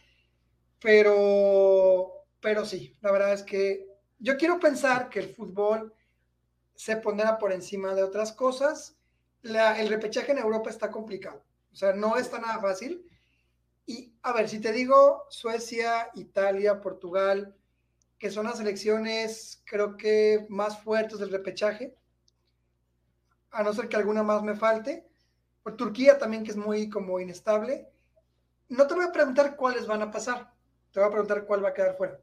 pero, 0.81 2.25
pero 2.39 2.65
sí, 2.65 2.95
la 3.01 3.11
verdad 3.11 3.33
es 3.33 3.43
que 3.43 3.87
yo 4.19 4.37
quiero 4.37 4.59
pensar 4.59 5.09
que 5.09 5.19
el 5.19 5.33
fútbol 5.33 5.93
se 6.75 6.97
pondrá 6.97 7.37
por 7.37 7.53
encima 7.53 7.93
de 7.93 8.03
otras 8.03 8.33
cosas. 8.33 8.97
el 9.43 9.87
repechaje 9.87 10.31
en 10.31 10.39
Europa 10.39 10.69
está 10.69 10.91
complicado, 10.91 11.43
o 11.71 11.75
sea, 11.75 11.93
no 11.93 12.17
está 12.17 12.39
nada 12.39 12.59
fácil. 12.59 13.05
Y 13.85 14.13
a 14.21 14.33
ver, 14.33 14.47
si 14.47 14.59
te 14.59 14.71
digo 14.71 15.25
Suecia, 15.29 16.11
Italia, 16.13 16.79
Portugal, 16.79 17.55
que 18.19 18.29
son 18.29 18.45
las 18.45 18.59
elecciones, 18.59 19.63
creo 19.65 19.95
que 19.95 20.45
más 20.49 20.83
fuertes 20.83 21.19
del 21.19 21.31
repechaje, 21.31 21.95
a 23.51 23.63
no 23.63 23.73
ser 23.73 23.87
que 23.87 23.95
alguna 23.95 24.23
más 24.23 24.43
me 24.43 24.55
falte. 24.55 25.07
por 25.63 25.75
Turquía 25.75 26.17
también, 26.17 26.43
que 26.43 26.51
es 26.51 26.57
muy 26.57 26.89
como 26.89 27.19
inestable. 27.19 27.89
No 28.67 28.87
te 28.87 28.93
voy 28.93 29.05
a 29.05 29.11
preguntar 29.11 29.55
cuáles 29.55 29.87
van 29.87 30.01
a 30.01 30.11
pasar, 30.11 30.53
te 30.91 30.99
voy 30.99 31.07
a 31.07 31.11
preguntar 31.11 31.45
cuál 31.45 31.63
va 31.63 31.69
a 31.69 31.73
quedar 31.73 31.95
fuera. 31.95 32.19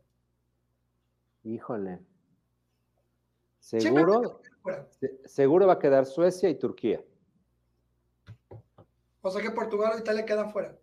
Híjole. 1.43 2.01
Seguro, 3.59 4.41
seguro 5.25 5.67
va 5.67 5.75
a 5.75 5.79
quedar 5.79 6.07
Suecia 6.07 6.49
y 6.49 6.55
Turquía. 6.55 7.03
O 9.23 9.31
sea 9.31 9.43
que 9.43 9.51
Portugal 9.51 9.93
o 9.95 9.99
Italia 9.99 10.25
quedan 10.25 10.53
fuera. 10.53 10.77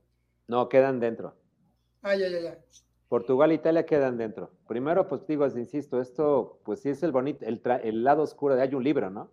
No, 0.48 0.68
quedan 0.68 1.00
dentro. 1.00 1.36
Ah, 2.02 2.16
ya, 2.16 2.28
ya, 2.28 2.40
ya. 2.40 2.60
Portugal 3.08 3.52
e 3.52 3.54
Italia 3.54 3.86
quedan 3.86 4.18
dentro. 4.18 4.52
Primero, 4.74 5.08
pues 5.08 5.28
digo, 5.28 5.46
insisto, 5.46 6.02
esto, 6.02 6.60
pues 6.66 6.80
sí 6.82 6.90
es 6.90 7.04
el 7.04 7.12
bonito, 7.12 7.46
el, 7.46 7.62
el 7.84 8.04
lado 8.04 8.24
oscuro, 8.24 8.56
de, 8.56 8.64
hay 8.64 8.74
un 8.74 8.84
libro, 8.84 9.12
¿no? 9.12 9.30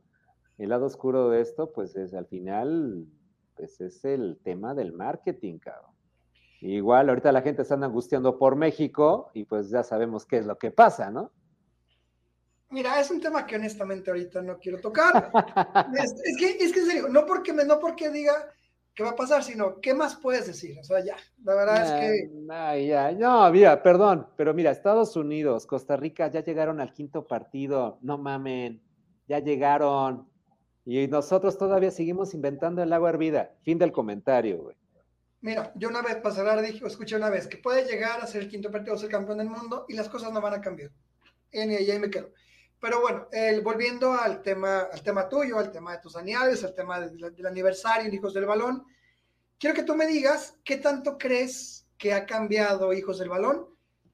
El 0.58 0.68
lado 0.68 0.84
oscuro 0.84 1.30
de 1.30 1.40
esto, 1.40 1.72
pues 1.72 1.96
es 1.96 2.12
al 2.12 2.26
final, 2.26 3.06
pues 3.56 3.80
es 3.80 4.04
el 4.04 4.38
tema 4.44 4.74
del 4.74 4.92
marketing, 4.92 5.58
cabrón. 5.58 5.92
Igual 6.60 7.08
ahorita 7.08 7.32
la 7.32 7.40
gente 7.40 7.64
se 7.64 7.72
anda 7.72 7.86
angustiando 7.86 8.38
por 8.38 8.54
México 8.54 9.30
y 9.32 9.44
pues 9.44 9.70
ya 9.70 9.82
sabemos 9.82 10.26
qué 10.26 10.36
es 10.36 10.44
lo 10.44 10.58
que 10.58 10.72
pasa, 10.72 11.10
¿no? 11.10 11.32
Mira, 12.68 13.00
es 13.00 13.10
un 13.10 13.22
tema 13.22 13.46
que 13.46 13.56
honestamente 13.56 14.10
ahorita 14.10 14.42
no 14.42 14.58
quiero 14.58 14.78
tocar. 14.78 15.30
es, 15.96 16.36
que, 16.38 16.50
es 16.62 16.70
que 16.70 16.80
en 16.80 16.86
serio, 16.86 17.08
no 17.08 17.24
porque, 17.24 17.54
me, 17.54 17.64
no 17.64 17.80
porque 17.80 18.10
diga 18.10 18.34
qué 18.94 19.02
va 19.02 19.10
a 19.10 19.16
pasar, 19.16 19.42
sino 19.42 19.80
qué 19.80 19.94
más 19.94 20.16
puedes 20.16 20.46
decir. 20.46 20.78
O 20.78 20.84
sea, 20.84 21.04
ya, 21.04 21.16
la 21.44 21.54
verdad 21.54 21.82
es 21.82 22.18
que... 22.18 22.86
ya. 22.86 23.12
No, 23.12 23.50
mira, 23.50 23.82
perdón, 23.82 24.28
pero 24.36 24.54
mira, 24.54 24.70
Estados 24.70 25.16
Unidos, 25.16 25.66
Costa 25.66 25.96
Rica 25.96 26.28
ya 26.28 26.44
llegaron 26.44 26.80
al 26.80 26.92
quinto 26.92 27.26
partido, 27.26 27.98
no 28.02 28.18
mamen, 28.18 28.82
ya 29.26 29.38
llegaron. 29.38 30.28
Y 30.84 31.06
nosotros 31.08 31.56
todavía 31.56 31.90
seguimos 31.90 32.34
inventando 32.34 32.82
el 32.82 32.92
agua 32.92 33.10
hervida. 33.10 33.54
Fin 33.62 33.78
del 33.78 33.92
comentario, 33.92 34.62
güey. 34.62 34.76
Mira, 35.42 35.72
yo 35.74 35.88
una 35.88 36.02
vez 36.02 36.16
para 36.16 36.34
cerrar 36.34 36.60
dije, 36.60 36.86
escuché 36.86 37.16
una 37.16 37.30
vez 37.30 37.46
que 37.46 37.56
puede 37.56 37.86
llegar 37.86 38.20
a 38.20 38.26
ser 38.26 38.42
el 38.42 38.48
quinto 38.48 38.70
partido 38.70 38.96
ser 38.98 39.08
campeón 39.08 39.38
del 39.38 39.48
mundo 39.48 39.86
y 39.88 39.94
las 39.94 40.08
cosas 40.08 40.32
no 40.32 40.40
van 40.40 40.54
a 40.54 40.60
cambiar. 40.60 40.90
Y 41.52 41.58
ahí 41.58 41.98
me 41.98 42.10
quedo. 42.10 42.30
Pero 42.80 43.02
bueno, 43.02 43.26
volviendo 43.62 44.14
al 44.14 44.42
tema, 44.42 44.80
al 44.92 45.02
tema 45.02 45.28
tuyo, 45.28 45.58
al 45.58 45.70
tema 45.70 45.92
de 45.92 45.98
tus 45.98 46.16
añades, 46.16 46.64
al 46.64 46.74
tema 46.74 46.98
del, 47.00 47.46
aniversario 47.46 48.12
Hijos 48.12 48.32
del 48.32 48.46
Balón, 48.46 48.84
quiero 49.58 49.76
que 49.76 49.82
tú 49.82 49.94
me 49.94 50.06
digas 50.06 50.58
qué 50.64 50.76
tanto 50.76 51.18
crees 51.18 51.86
que 51.98 52.14
ha 52.14 52.24
cambiado 52.24 52.92
Hijos 52.94 53.18
del 53.18 53.28
Balón 53.28 53.66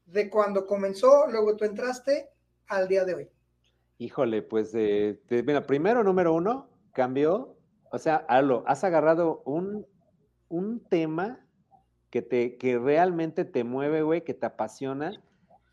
de 0.07 0.29
cuando 0.29 0.66
comenzó, 0.66 1.26
luego 1.29 1.57
tú 1.57 1.64
entraste, 1.64 2.29
al 2.66 2.88
día 2.88 3.05
de 3.05 3.14
hoy. 3.14 3.31
Híjole, 3.98 4.42
pues, 4.42 4.72
eh, 4.74 5.20
primero, 5.66 6.02
número 6.02 6.35
uno, 6.35 6.68
cambió, 6.92 7.57
o 7.92 7.98
sea, 7.98 8.16
Alo, 8.16 8.64
has 8.66 8.83
agarrado 8.83 9.42
un, 9.44 9.87
un 10.48 10.81
tema 10.81 11.46
que, 12.11 12.20
te, 12.20 12.57
que 12.57 12.79
realmente 12.79 13.44
te 13.44 13.62
mueve, 13.62 14.02
güey, 14.02 14.24
que 14.24 14.35
te 14.35 14.46
apasiona 14.46 15.22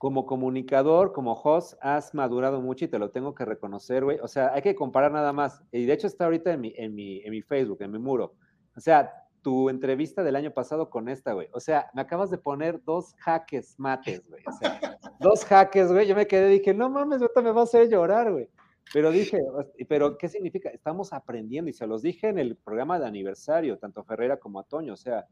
como 0.03 0.25
comunicador, 0.25 1.13
como 1.13 1.31
host, 1.31 1.75
has 1.79 2.13
madurado 2.13 2.59
mucho 2.59 2.83
y 2.83 2.87
te 2.89 2.99
lo 2.99 3.11
tengo 3.11 3.33
que 3.33 3.45
reconocer, 3.45 4.03
güey. 4.03 4.19
O 4.21 4.27
sea, 4.27 4.51
hay 4.53 4.61
que 4.61 4.75
comparar 4.75 5.13
nada 5.13 5.31
más. 5.31 5.63
Y 5.71 5.85
de 5.85 5.93
hecho 5.93 6.07
está 6.07 6.25
ahorita 6.25 6.51
en 6.51 6.59
mi, 6.59 6.73
en 6.75 6.93
mi, 6.93 7.21
en 7.21 7.31
mi 7.31 7.41
Facebook, 7.41 7.81
en 7.81 7.89
mi 7.89 7.99
muro. 7.99 8.35
O 8.75 8.81
sea, 8.81 9.13
tu 9.41 9.69
entrevista 9.69 10.21
del 10.21 10.35
año 10.35 10.51
pasado 10.51 10.89
con 10.89 11.07
esta, 11.07 11.31
güey. 11.31 11.47
O 11.53 11.61
sea, 11.61 11.89
me 11.93 12.01
acabas 12.01 12.29
de 12.29 12.37
poner 12.37 12.83
dos 12.83 13.13
jaques 13.19 13.79
mates, 13.79 14.27
güey. 14.27 14.43
O 14.45 14.51
sea, 14.51 14.99
dos 15.21 15.45
jaques, 15.45 15.89
güey. 15.89 16.05
Yo 16.05 16.17
me 16.17 16.27
quedé 16.27 16.53
y 16.53 16.59
dije, 16.59 16.73
no 16.73 16.89
mames, 16.89 17.21
ahorita 17.21 17.41
me 17.41 17.53
vas 17.53 17.73
a 17.73 17.77
hacer 17.77 17.89
llorar, 17.89 18.29
güey. 18.29 18.49
Pero 18.91 19.09
dije, 19.09 19.39
pero 19.87 20.17
¿qué 20.17 20.27
significa? 20.27 20.67
Estamos 20.67 21.13
aprendiendo 21.13 21.69
y 21.69 21.73
se 21.73 21.87
los 21.87 22.01
dije 22.01 22.27
en 22.27 22.39
el 22.39 22.57
programa 22.57 22.99
de 22.99 23.05
aniversario, 23.05 23.77
tanto 23.77 24.03
Ferreira 24.03 24.35
como 24.35 24.59
a 24.59 24.65
Toño. 24.65 24.91
O 24.91 24.97
sea, 24.97 25.27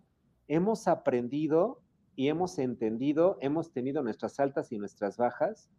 hemos 0.48 0.88
aprendido 0.88 1.82
y 2.16 2.28
hemos 2.28 2.60
entendido, 2.60 3.38
hemos 3.42 3.72
tenido 3.72 4.04
nuestras 4.04 4.40
altas 4.40 4.72
y 4.72 4.78
nuestras 4.78 5.18
bajas, 5.18 5.70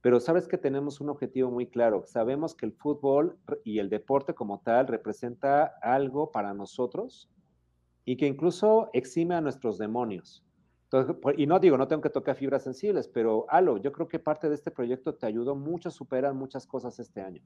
pero 0.00 0.20
sabes 0.20 0.46
que 0.46 0.58
tenemos 0.58 1.00
un 1.00 1.08
objetivo 1.08 1.50
muy 1.50 1.66
claro. 1.66 2.04
Sabemos 2.06 2.54
que 2.54 2.66
el 2.66 2.72
fútbol 2.72 3.38
y 3.64 3.80
el 3.80 3.88
deporte 3.88 4.34
como 4.34 4.60
tal 4.60 4.86
representa 4.86 5.78
algo 5.82 6.30
para 6.30 6.54
nosotros 6.54 7.28
y 8.04 8.16
que 8.16 8.26
incluso 8.26 8.88
exime 8.92 9.34
a 9.34 9.40
nuestros 9.40 9.78
demonios. 9.78 10.44
y 11.36 11.46
no 11.46 11.58
digo, 11.58 11.76
no 11.76 11.88
tengo 11.88 12.02
que 12.02 12.10
tocar 12.10 12.36
fibras 12.36 12.62
sensibles, 12.62 13.08
pero 13.08 13.46
Alo, 13.48 13.78
yo 13.78 13.90
creo 13.90 14.06
que 14.06 14.20
parte 14.20 14.48
de 14.48 14.54
este 14.54 14.70
proyecto 14.70 15.14
te 15.14 15.26
ayudó 15.26 15.56
mucho 15.56 15.88
a 15.88 15.92
superar 15.92 16.32
muchas 16.34 16.66
cosas 16.66 16.98
este 17.00 17.20
año. 17.20 17.42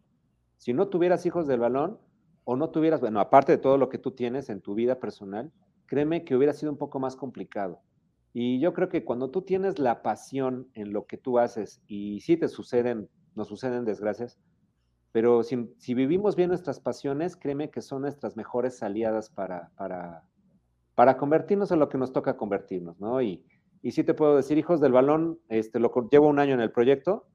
Si 0.59 0.74
no 0.74 0.88
tuvieras 0.88 1.24
hijos 1.24 1.46
del 1.46 1.61
balón 1.61 1.98
o 2.44 2.57
no 2.57 2.68
tuvieras, 2.68 3.00
bueno, 3.00 3.20
aparte 3.20 3.53
de 3.53 3.59
todo 3.59 3.79
lo 3.79 3.88
que 3.88 3.96
tú 3.96 4.11
tienes 4.11 4.50
en 4.50 4.61
tu 4.61 4.74
vida 4.74 5.00
personal, 5.00 5.50
créeme 5.87 6.24
que 6.24 6.37
hubiera 6.37 6.53
sido 6.53 6.70
un 6.70 6.79
poco 6.79 7.00
más 7.00 7.16
complicado. 7.16 7.81
Y 8.32 8.60
yo 8.60 8.72
creo 8.72 8.88
que 8.88 9.04
cuando 9.04 9.30
tú 9.30 9.42
tienes 9.42 9.78
la 9.78 10.02
pasión 10.02 10.68
en 10.74 10.92
lo 10.92 11.06
que 11.06 11.16
tú 11.16 11.38
haces, 11.38 11.82
y 11.86 12.20
sí 12.20 12.36
te 12.36 12.48
suceden, 12.48 13.08
nos 13.34 13.48
suceden 13.48 13.84
desgracias, 13.84 14.38
pero 15.12 15.42
si, 15.42 15.94
vivimos 15.94 16.36
bien 16.36 16.48
nuestras 16.48 16.78
pasiones, 16.78 17.36
créeme 17.36 17.70
que 17.70 17.80
son 17.80 18.02
nuestras 18.02 18.36
mejores 18.36 18.82
aliadas 18.82 19.28
para, 19.28 19.70
para, 19.76 20.22
para 20.94 21.16
convertirnos 21.16 21.72
en 21.72 21.80
lo 21.80 21.88
que 21.88 21.98
nos 21.98 22.12
toca 22.12 22.36
convertirnos, 22.36 23.00
¿no? 23.00 23.20
Y, 23.20 23.44
y 23.82 23.90
sí 23.90 24.04
te 24.04 24.14
puedo 24.14 24.36
decir, 24.36 24.56
hijos 24.56 24.80
del 24.80 24.92
balón, 24.92 25.40
este, 25.48 25.80
lo 25.80 25.92
llevo 26.08 26.28
un 26.28 26.38
año 26.38 26.54
en 26.54 26.60
el 26.60 26.70
proyecto 26.70 27.26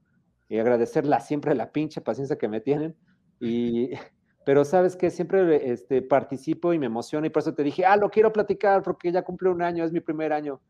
y 0.48 0.60
agradecerla 0.60 1.20
siempre 1.20 1.54
la 1.56 1.74
pinche 1.74 2.00
paciencia 2.00 2.38
que 2.38 2.48
me 2.48 2.62
tienen. 2.62 2.96
Y, 3.42 3.90
pero 4.46 4.64
sabes 4.64 4.96
que 4.96 5.10
siempre 5.10 5.72
este, 5.72 6.02
participo 6.02 6.72
y 6.72 6.80
me 6.80 6.86
emociono 6.86 7.28
y 7.28 7.30
por 7.30 7.42
eso 7.42 7.54
te 7.54 7.64
dije, 7.64 7.84
ah, 7.86 7.98
lo 7.98 8.10
quiero 8.10 8.32
platicar 8.32 8.84
porque 8.84 9.12
ya 9.12 9.24
cumple 9.24 9.50
un 9.50 9.62
año, 9.62 9.84
es 9.84 9.92
mi 9.92 10.00
primer 10.00 10.32
año 10.32 10.62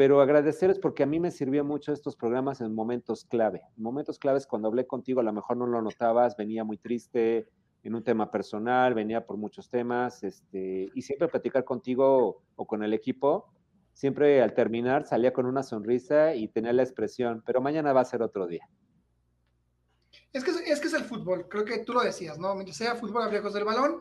pero 0.00 0.22
agradecerles 0.22 0.78
porque 0.78 1.02
a 1.02 1.06
mí 1.06 1.20
me 1.20 1.30
sirvió 1.30 1.62
mucho 1.62 1.92
estos 1.92 2.16
programas 2.16 2.62
en 2.62 2.74
momentos 2.74 3.26
clave. 3.26 3.60
En 3.76 3.82
momentos 3.82 4.18
claves 4.18 4.46
cuando 4.46 4.68
hablé 4.68 4.86
contigo, 4.86 5.20
a 5.20 5.22
lo 5.22 5.30
mejor 5.30 5.58
no 5.58 5.66
lo 5.66 5.82
notabas, 5.82 6.38
venía 6.38 6.64
muy 6.64 6.78
triste 6.78 7.50
en 7.82 7.94
un 7.94 8.02
tema 8.02 8.30
personal, 8.30 8.94
venía 8.94 9.26
por 9.26 9.36
muchos 9.36 9.68
temas, 9.68 10.22
este, 10.22 10.88
y 10.94 11.02
siempre 11.02 11.28
platicar 11.28 11.64
contigo 11.64 12.42
o 12.56 12.66
con 12.66 12.82
el 12.82 12.94
equipo, 12.94 13.52
siempre 13.92 14.40
al 14.40 14.54
terminar 14.54 15.06
salía 15.06 15.34
con 15.34 15.44
una 15.44 15.62
sonrisa 15.62 16.34
y 16.34 16.48
tenía 16.48 16.72
la 16.72 16.82
expresión, 16.82 17.42
pero 17.44 17.60
mañana 17.60 17.92
va 17.92 18.00
a 18.00 18.06
ser 18.06 18.22
otro 18.22 18.46
día. 18.46 18.66
Es 20.32 20.44
que 20.44 20.50
es, 20.50 20.80
que 20.80 20.86
es 20.86 20.94
el 20.94 21.04
fútbol, 21.04 21.46
creo 21.46 21.66
que 21.66 21.84
tú 21.84 21.92
lo 21.92 22.00
decías, 22.00 22.38
¿no? 22.38 22.54
Mientras 22.54 22.78
sea 22.78 22.94
fútbol, 22.94 23.24
habría 23.24 23.42
del 23.42 23.64
balón, 23.64 24.00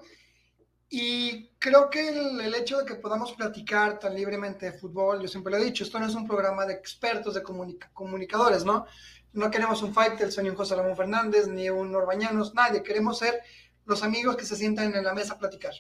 y 0.90 1.52
creo 1.60 1.88
que 1.90 2.10
el, 2.10 2.56
hecho 2.56 2.80
de 2.80 2.86
que 2.86 2.96
podamos 2.96 3.34
platicar 3.34 4.00
tan 4.00 4.16
libremente 4.16 4.72
de 4.72 4.78
fútbol, 4.78 5.22
yo 5.22 5.28
siempre 5.28 5.52
lo 5.52 5.58
he 5.58 5.64
dicho, 5.64 5.84
esto 5.84 6.00
no 6.00 6.08
es 6.08 6.16
un 6.16 6.28
programa 6.28 6.66
de 6.66 6.74
expertos, 6.74 7.36
de 7.36 7.44
comunicadores, 7.44 8.66
¿no? 8.66 8.88
No 9.34 9.52
queremos 9.52 9.84
un 9.84 9.94
Faitelson, 9.94 10.44
ni 10.44 10.50
un 10.50 10.56
José 10.56 10.76
Ramón 10.76 10.98
Fernández, 10.98 11.48
ni 11.48 11.70
un 11.70 11.94
Orbañanos, 11.94 12.56
nadie. 12.56 12.82
Queremos 12.82 13.20
ser 13.20 13.40
los 13.86 14.02
amigos 14.02 14.36
que 14.36 14.46
se 14.46 14.56
sientan 14.56 14.96
en 14.96 15.04
la 15.04 15.14
mesa 15.14 15.34
a 15.34 15.38
platicar. 15.38 15.74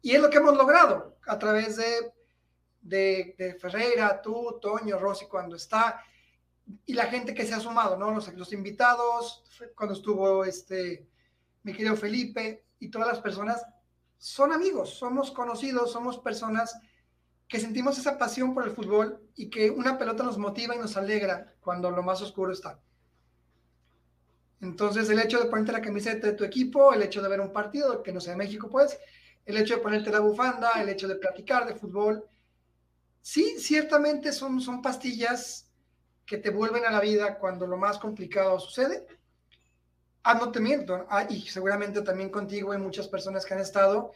Y 0.00 0.16
es 0.16 0.20
lo 0.20 0.28
que 0.28 0.38
hemos 0.38 0.56
logrado 0.56 1.18
a 1.28 1.38
través 1.38 1.76
de, 1.76 2.12
de, 2.80 3.56
Ferreira, 3.60 4.20
tú, 4.20 4.58
Toño, 4.60 4.98
Rossi, 4.98 5.26
cuando 5.26 5.54
está, 5.54 6.02
y 6.86 6.94
la 6.94 7.06
gente 7.06 7.34
que 7.34 7.46
se 7.46 7.54
ha 7.54 7.60
sumado, 7.60 7.96
¿no? 7.96 8.10
Los, 8.10 8.32
los 8.34 8.52
invitados, 8.52 9.44
cuando 9.76 9.94
estuvo 9.94 10.44
este, 10.44 11.06
mi 11.62 11.72
querido 11.72 11.94
Felipe, 11.94 12.64
y 12.82 12.88
todas 12.88 13.06
las 13.06 13.20
personas 13.20 13.64
son 14.22 14.52
amigos, 14.52 14.90
somos 14.90 15.32
conocidos, 15.32 15.90
somos 15.90 16.16
personas 16.20 16.78
que 17.48 17.58
sentimos 17.58 17.98
esa 17.98 18.16
pasión 18.18 18.54
por 18.54 18.64
el 18.64 18.70
fútbol 18.70 19.20
y 19.34 19.50
que 19.50 19.68
una 19.68 19.98
pelota 19.98 20.22
nos 20.22 20.38
motiva 20.38 20.76
y 20.76 20.78
nos 20.78 20.96
alegra 20.96 21.56
cuando 21.60 21.90
lo 21.90 22.04
más 22.04 22.22
oscuro 22.22 22.52
está. 22.52 22.78
Entonces, 24.60 25.10
el 25.10 25.18
hecho 25.18 25.40
de 25.40 25.46
ponerte 25.50 25.72
la 25.72 25.82
camiseta 25.82 26.28
de 26.28 26.34
tu 26.34 26.44
equipo, 26.44 26.94
el 26.94 27.02
hecho 27.02 27.20
de 27.20 27.28
ver 27.28 27.40
un 27.40 27.52
partido, 27.52 28.00
que 28.00 28.12
no 28.12 28.20
sea 28.20 28.36
México, 28.36 28.68
pues, 28.70 28.96
el 29.44 29.56
hecho 29.56 29.74
de 29.74 29.82
ponerte 29.82 30.12
la 30.12 30.20
bufanda, 30.20 30.70
el 30.80 30.88
hecho 30.88 31.08
de 31.08 31.16
platicar 31.16 31.66
de 31.66 31.74
fútbol, 31.74 32.24
sí, 33.22 33.56
ciertamente 33.58 34.30
son, 34.30 34.60
son 34.60 34.82
pastillas 34.82 35.68
que 36.24 36.38
te 36.38 36.50
vuelven 36.50 36.84
a 36.84 36.92
la 36.92 37.00
vida 37.00 37.40
cuando 37.40 37.66
lo 37.66 37.76
más 37.76 37.98
complicado 37.98 38.60
sucede, 38.60 39.04
Ah, 40.24 40.34
no 40.34 40.52
te 40.52 40.60
miento, 40.60 41.04
ah, 41.10 41.26
y 41.28 41.42
seguramente 41.48 42.00
también 42.02 42.30
contigo 42.30 42.72
hay 42.72 42.78
muchas 42.78 43.08
personas 43.08 43.44
que 43.44 43.54
han 43.54 43.60
estado. 43.60 44.12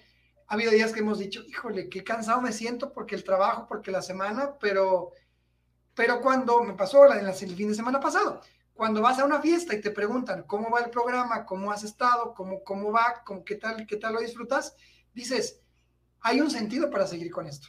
Ha 0.46 0.54
habido 0.54 0.70
días 0.70 0.92
que 0.92 1.00
hemos 1.00 1.18
dicho, 1.18 1.42
híjole, 1.46 1.88
qué 1.88 2.04
cansado 2.04 2.40
me 2.40 2.52
siento 2.52 2.92
porque 2.92 3.16
el 3.16 3.24
trabajo, 3.24 3.66
porque 3.68 3.90
la 3.90 4.02
semana, 4.02 4.56
pero, 4.60 5.10
pero 5.94 6.20
cuando 6.20 6.62
me 6.62 6.74
pasó 6.74 7.12
en 7.12 7.26
el 7.26 7.34
fin 7.34 7.68
de 7.68 7.74
semana 7.74 7.98
pasado, 7.98 8.40
cuando 8.74 9.02
vas 9.02 9.18
a 9.18 9.24
una 9.24 9.40
fiesta 9.40 9.74
y 9.74 9.80
te 9.80 9.90
preguntan 9.90 10.44
cómo 10.44 10.70
va 10.70 10.80
el 10.80 10.90
programa, 10.90 11.44
cómo 11.44 11.72
has 11.72 11.82
estado, 11.82 12.34
cómo, 12.34 12.62
cómo 12.62 12.92
va, 12.92 13.22
cómo, 13.24 13.44
qué, 13.44 13.56
tal, 13.56 13.86
qué 13.86 13.96
tal 13.96 14.14
lo 14.14 14.20
disfrutas, 14.20 14.76
dices, 15.14 15.60
hay 16.20 16.40
un 16.40 16.50
sentido 16.50 16.90
para 16.90 17.06
seguir 17.06 17.32
con 17.32 17.46
esto. 17.46 17.68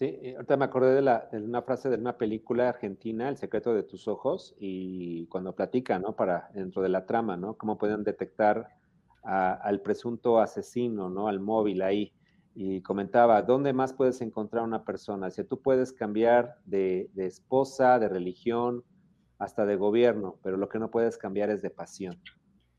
Sí, 0.00 0.32
ahorita 0.34 0.56
me 0.56 0.64
acordé 0.64 0.94
de, 0.94 1.02
la, 1.02 1.28
de, 1.30 1.42
una 1.42 1.60
frase 1.60 1.90
de 1.90 1.96
una 1.96 2.16
película 2.16 2.70
argentina, 2.70 3.28
El 3.28 3.36
secreto 3.36 3.74
de 3.74 3.82
tus 3.82 4.08
ojos, 4.08 4.54
y 4.58 5.26
cuando 5.26 5.54
platica, 5.54 5.98
¿no? 5.98 6.16
Para 6.16 6.48
dentro 6.54 6.80
de 6.80 6.88
la 6.88 7.04
trama, 7.04 7.36
¿no? 7.36 7.58
Cómo 7.58 7.76
pueden 7.76 8.02
detectar 8.02 8.78
al 9.22 9.82
presunto 9.82 10.40
asesino, 10.40 11.10
¿no? 11.10 11.28
Al 11.28 11.38
móvil 11.38 11.82
ahí. 11.82 12.14
Y 12.54 12.80
comentaba, 12.80 13.42
¿dónde 13.42 13.74
más 13.74 13.92
puedes 13.92 14.22
encontrar 14.22 14.64
una 14.64 14.86
persona? 14.86 15.30
Si 15.30 15.44
tú 15.44 15.60
puedes 15.60 15.92
cambiar 15.92 16.56
de, 16.64 17.10
esposa, 17.16 17.98
de 17.98 18.08
religión, 18.08 18.82
hasta 19.38 19.66
de 19.66 19.76
gobierno, 19.76 20.38
pero 20.42 20.56
lo 20.56 20.70
que 20.70 20.78
no 20.78 20.90
puedes 20.90 21.18
cambiar 21.18 21.50
es 21.50 21.60
de 21.60 21.68
pasión, 21.68 22.18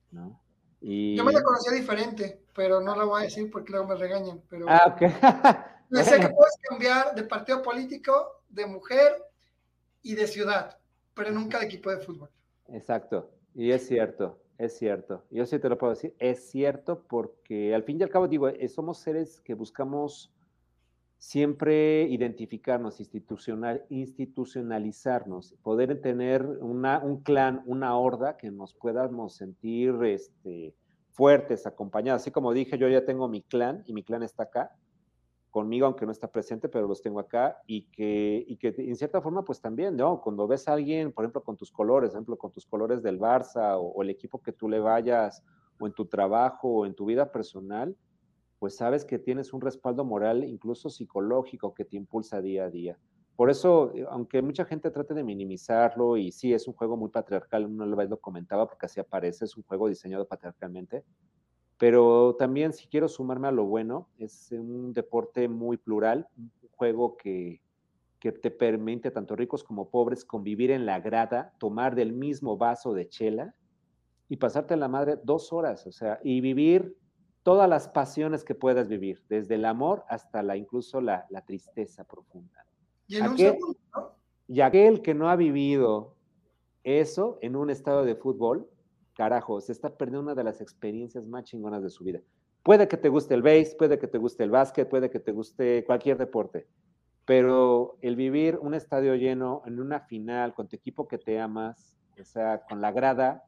¿no? 0.09 0.41
Y... 0.79 1.17
Yo 1.17 1.23
me 1.23 1.33
la 1.33 1.43
conocía 1.43 1.71
diferente, 1.71 2.41
pero 2.55 2.81
no 2.81 2.95
la 2.95 3.03
voy 3.03 3.21
a 3.21 3.23
decir 3.25 3.51
porque 3.51 3.73
luego 3.73 3.89
me 3.89 3.95
regañan. 3.95 4.41
Pero... 4.49 4.65
Ah, 4.67 4.95
ok. 4.95 5.01
sé 6.03 6.19
que 6.19 6.29
puedes 6.29 6.57
cambiar 6.69 7.15
de 7.15 7.23
partido 7.23 7.61
político, 7.61 8.43
de 8.49 8.65
mujer 8.65 9.13
y 10.01 10.15
de 10.15 10.27
ciudad, 10.27 10.77
pero 11.13 11.31
nunca 11.31 11.59
de 11.59 11.65
equipo 11.65 11.89
de 11.89 11.97
fútbol. 11.97 12.29
Exacto, 12.69 13.31
y 13.53 13.71
es 13.71 13.87
cierto. 13.87 14.37
Es 14.57 14.77
cierto, 14.77 15.25
yo 15.31 15.43
sí 15.47 15.57
te 15.57 15.69
lo 15.69 15.77
puedo 15.79 15.93
decir, 15.93 16.13
es 16.19 16.51
cierto 16.51 17.03
porque 17.09 17.73
al 17.73 17.81
fin 17.81 17.99
y 17.99 18.03
al 18.03 18.11
cabo 18.11 18.27
digo, 18.27 18.47
eh, 18.47 18.67
somos 18.67 18.99
seres 18.99 19.41
que 19.41 19.55
buscamos 19.55 20.31
siempre 21.17 22.03
identificarnos, 22.03 22.99
institucional, 22.99 23.85
institucionalizarnos, 23.89 25.55
poder 25.63 25.99
tener 26.01 26.45
una, 26.45 26.99
un 26.99 27.21
clan, 27.23 27.63
una 27.65 27.97
horda 27.97 28.37
que 28.37 28.51
nos 28.51 28.75
podamos 28.75 29.35
sentir 29.35 29.95
este, 30.03 30.75
fuertes, 31.09 31.65
acompañados. 31.65 32.21
Así 32.21 32.29
como 32.29 32.53
dije, 32.53 32.77
yo 32.77 32.87
ya 32.87 33.03
tengo 33.03 33.27
mi 33.27 33.41
clan 33.41 33.83
y 33.87 33.93
mi 33.93 34.03
clan 34.03 34.21
está 34.21 34.43
acá, 34.43 34.75
conmigo, 35.51 35.85
aunque 35.85 36.05
no 36.05 36.11
está 36.11 36.31
presente, 36.31 36.69
pero 36.69 36.87
los 36.87 37.01
tengo 37.01 37.19
acá 37.19 37.61
y 37.67 37.83
que, 37.91 38.43
y 38.47 38.55
que 38.55 38.73
en 38.77 38.95
cierta 38.95 39.21
forma, 39.21 39.43
pues 39.43 39.59
también, 39.59 39.97
¿no? 39.97 40.21
Cuando 40.21 40.47
ves 40.47 40.67
a 40.67 40.73
alguien, 40.73 41.11
por 41.11 41.25
ejemplo, 41.25 41.43
con 41.43 41.57
tus 41.57 41.71
colores, 41.71 42.11
ejemplo, 42.11 42.37
con 42.37 42.51
tus 42.51 42.65
colores 42.65 43.03
del 43.03 43.19
Barça 43.19 43.77
o, 43.77 44.01
el 44.01 44.09
equipo 44.09 44.41
que 44.41 44.53
tú 44.53 44.69
le 44.69 44.79
vayas, 44.79 45.43
o 45.79 45.87
en 45.87 45.93
tu 45.93 46.05
trabajo 46.05 46.69
o 46.69 46.85
en 46.85 46.95
tu 46.95 47.05
vida 47.05 47.31
personal, 47.31 47.95
pues 48.59 48.77
sabes 48.77 49.03
que 49.03 49.19
tienes 49.19 49.53
un 49.53 49.61
respaldo 49.61 50.05
moral, 50.05 50.43
incluso 50.43 50.89
psicológico, 50.89 51.73
que 51.73 51.83
te 51.83 51.97
impulsa 51.97 52.41
día 52.41 52.65
a 52.65 52.69
día. 52.69 52.97
Por 53.35 53.49
eso, 53.49 53.91
eh, 53.93 54.05
aunque 54.09 54.41
mucha 54.41 54.65
gente 54.65 54.89
trate 54.89 55.13
de 55.13 55.23
minimizarlo, 55.23 56.15
y 56.15 56.31
sí, 56.31 56.53
es 56.53 56.67
un 56.67 56.75
juego 56.75 56.95
muy 56.95 57.09
patriarcal, 57.09 57.67
vez 57.95 58.09
lo 58.09 58.17
comentaba 58.17 58.67
porque 58.67 58.85
así 58.85 58.99
aparece, 58.99 59.45
es 59.45 59.57
un 59.57 59.63
juego 59.63 59.89
diseñado 59.89 60.27
patriarcalmente, 60.27 61.03
pero 61.81 62.35
también 62.37 62.73
si 62.73 62.85
quiero 62.85 63.07
sumarme 63.07 63.47
a 63.47 63.51
lo 63.51 63.65
bueno, 63.65 64.07
es 64.19 64.51
un 64.51 64.93
deporte 64.93 65.47
muy 65.47 65.77
plural, 65.77 66.27
un 66.37 66.51
juego 66.73 67.17
que, 67.17 67.59
que 68.19 68.31
te 68.31 68.51
permite 68.51 69.09
tanto 69.09 69.35
ricos 69.35 69.63
como 69.63 69.89
pobres 69.89 70.23
convivir 70.23 70.69
en 70.69 70.85
la 70.85 70.99
grada, 70.99 71.55
tomar 71.57 71.95
del 71.95 72.13
mismo 72.13 72.55
vaso 72.55 72.93
de 72.93 73.09
chela 73.09 73.55
y 74.29 74.37
pasarte 74.37 74.77
la 74.77 74.89
madre 74.89 75.17
dos 75.23 75.51
horas, 75.51 75.87
o 75.87 75.91
sea, 75.91 76.19
y 76.23 76.39
vivir 76.39 76.95
todas 77.41 77.67
las 77.67 77.87
pasiones 77.87 78.43
que 78.43 78.53
puedas 78.53 78.87
vivir, 78.87 79.23
desde 79.27 79.55
el 79.55 79.65
amor 79.65 80.05
hasta 80.07 80.43
la 80.43 80.57
incluso 80.57 81.01
la, 81.01 81.25
la 81.31 81.41
tristeza 81.41 82.03
profunda. 82.03 82.63
Y 83.07 83.15
en 83.15 83.27
un 83.27 83.37
segundo, 83.39 83.79
¿no? 83.95 84.11
Y 84.47 84.61
aquel 84.61 85.01
que 85.01 85.15
no 85.15 85.31
ha 85.31 85.35
vivido 85.35 86.13
eso 86.83 87.39
en 87.41 87.55
un 87.55 87.71
estado 87.71 88.05
de 88.05 88.13
fútbol, 88.13 88.69
carajo, 89.13 89.61
se 89.61 89.71
está 89.71 89.95
perdiendo 89.95 90.21
una 90.21 90.35
de 90.35 90.43
las 90.43 90.61
experiencias 90.61 91.25
más 91.25 91.43
chingonas 91.43 91.83
de 91.83 91.89
su 91.89 92.03
vida. 92.03 92.19
Puede 92.63 92.87
que 92.87 92.97
te 92.97 93.09
guste 93.09 93.33
el 93.33 93.41
base, 93.41 93.75
puede 93.77 93.97
que 93.97 94.07
te 94.07 94.17
guste 94.17 94.43
el 94.43 94.51
básquet, 94.51 94.87
puede 94.87 95.09
que 95.09 95.19
te 95.19 95.31
guste 95.31 95.83
cualquier 95.83 96.17
deporte, 96.17 96.67
pero 97.25 97.97
el 98.01 98.15
vivir 98.15 98.57
un 98.61 98.73
estadio 98.73 99.15
lleno 99.15 99.63
en 99.65 99.79
una 99.79 100.01
final 100.01 100.53
con 100.53 100.67
tu 100.67 100.75
equipo 100.75 101.07
que 101.07 101.17
te 101.17 101.39
amas, 101.39 101.97
o 102.19 102.23
sea, 102.23 102.61
con 102.67 102.81
la 102.81 102.91
grada, 102.91 103.43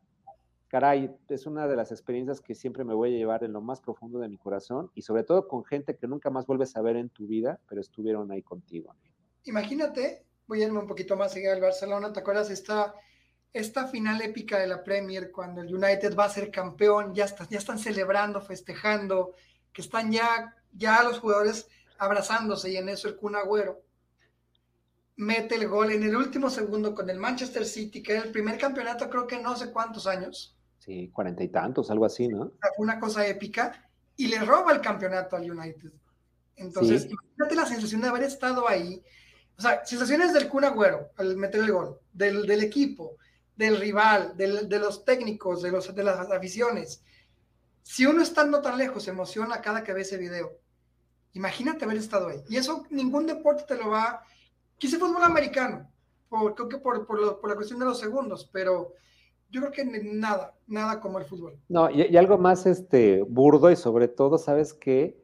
caray, 0.68 1.16
es 1.30 1.46
una 1.46 1.68
de 1.68 1.76
las 1.76 1.92
experiencias 1.92 2.42
que 2.42 2.56
siempre 2.56 2.84
me 2.84 2.96
voy 2.96 3.14
a 3.14 3.18
llevar 3.18 3.44
en 3.44 3.54
lo 3.54 3.62
más 3.62 3.80
profundo 3.80 4.18
de 4.18 4.28
mi 4.28 4.38
corazón 4.38 4.90
y 4.96 5.04
sobre 5.04 5.24
todo 5.24 5.48
con 5.48 5.64
gente 5.64 5.96
que 5.96 6.08
nunca 6.08 6.32
más 6.32 6.48
vuelves 6.48 6.76
a 6.76 6.82
ver 6.82 6.96
en 6.96 7.10
tu 7.10 7.28
vida, 7.28 7.60
pero 7.70 7.80
estuvieron 7.80 8.32
ahí 8.32 8.42
contigo. 8.42 8.96
Imagínate, 9.44 10.26
voy 10.48 10.64
a 10.64 10.66
irme 10.66 10.80
un 10.80 10.88
poquito 10.88 11.16
más 11.16 11.36
allá 11.36 11.52
del 11.52 11.62
Barcelona, 11.62 12.12
¿te 12.12 12.22
acuerdas 12.22 12.50
esta 12.50 12.96
esta 13.54 13.88
final 13.88 14.22
épica 14.22 14.58
de 14.58 14.68
la 14.68 14.84
Premier, 14.84 15.32
cuando 15.32 15.62
el 15.62 15.74
United 15.74 16.16
va 16.16 16.26
a 16.26 16.30
ser 16.30 16.50
campeón, 16.50 17.14
ya, 17.14 17.28
ya 17.50 17.58
están 17.60 17.78
celebrando, 17.78 18.42
festejando, 18.42 19.36
que 19.72 19.82
están 19.82 20.12
ya, 20.12 20.56
ya 20.72 21.04
los 21.04 21.20
jugadores 21.20 21.68
abrazándose 22.00 22.72
y 22.72 22.78
en 22.78 22.90
eso 22.90 23.08
el 23.08 23.16
Kun 23.16 23.36
Agüero 23.36 23.82
mete 25.16 25.56
el 25.56 25.68
gol 25.68 25.92
en 25.92 26.04
el 26.04 26.16
último 26.16 26.50
segundo 26.50 26.96
con 26.96 27.10
el 27.10 27.20
Manchester 27.20 27.66
City, 27.66 28.02
que 28.02 28.14
era 28.14 28.24
el 28.24 28.32
primer 28.32 28.58
campeonato 28.58 29.10
creo 29.10 29.28
que 29.28 29.40
no 29.40 29.56
sé 29.56 29.72
cuántos 29.72 30.08
años. 30.08 30.58
Sí, 30.80 31.10
cuarenta 31.14 31.44
y 31.44 31.50
tantos, 31.50 31.92
algo 31.92 32.06
así, 32.06 32.28
¿no? 32.28 32.52
Fue 32.60 32.72
una 32.84 33.00
cosa 33.00 33.26
épica 33.26 33.88
y 34.18 34.28
le 34.28 34.40
roba 34.40 34.74
el 34.74 34.82
campeonato 34.82 35.36
al 35.36 35.50
United. 35.50 35.92
Entonces, 36.56 37.08
imagínate 37.10 37.56
la 37.56 37.66
sensación 37.66 38.02
de 38.02 38.08
haber 38.08 38.24
estado 38.24 38.68
ahí. 38.68 39.02
O 39.58 39.62
sea, 39.62 39.86
sensaciones 39.86 40.34
del 40.34 40.50
Kun 40.50 40.66
Agüero 40.66 41.12
al 41.16 41.38
meter 41.38 41.62
el 41.62 41.72
gol, 41.72 42.00
del, 42.12 42.46
del 42.46 42.64
equipo, 42.64 43.18
del 43.56 43.80
rival, 43.80 44.36
de 44.36 44.80
los 44.80 45.06
técnicos, 45.06 45.62
de, 45.62 45.72
los, 45.72 45.94
de 45.94 46.04
las 46.04 46.32
aficiones. 46.32 47.04
Si 47.84 48.06
uno 48.06 48.22
estando 48.22 48.62
tan 48.62 48.78
lejos 48.78 49.04
se 49.04 49.12
emociona 49.12 49.62
cada 49.62 49.84
que 49.84 49.94
ve 49.94 50.02
ese 50.02 50.18
video, 50.18 50.58
imagínate 51.34 51.86
haber 51.86 51.98
estado 51.98 52.30
ahí. 52.30 52.44
Y 52.50 52.58
eso 52.58 52.86
ningún 52.90 53.28
deporte 53.28 53.64
te 53.68 53.78
lo 53.78 53.90
va. 53.90 54.24
Quise 54.78 54.98
fútbol 54.98 55.24
americano, 55.24 55.90
por, 56.30 56.56
creo 56.56 56.70
que 56.70 56.78
por, 56.78 57.06
por, 57.06 57.48
la 57.48 57.56
cuestión 57.56 57.80
de 57.80 57.86
los 57.86 58.00
segundos, 58.00 58.50
pero 58.52 58.94
yo 59.50 59.62
creo 59.62 59.72
que 59.72 59.86
nada, 59.86 60.56
nada 60.66 61.00
como 61.00 61.20
el 61.20 61.26
fútbol. 61.26 61.60
No, 61.70 61.92
y, 61.92 62.18
algo 62.18 62.38
más 62.38 62.66
este, 62.66 63.22
burdo 63.22 63.70
y 63.70 63.76
sobre 63.76 64.08
todo, 64.08 64.38
sabes 64.38 64.74
que 64.74 65.22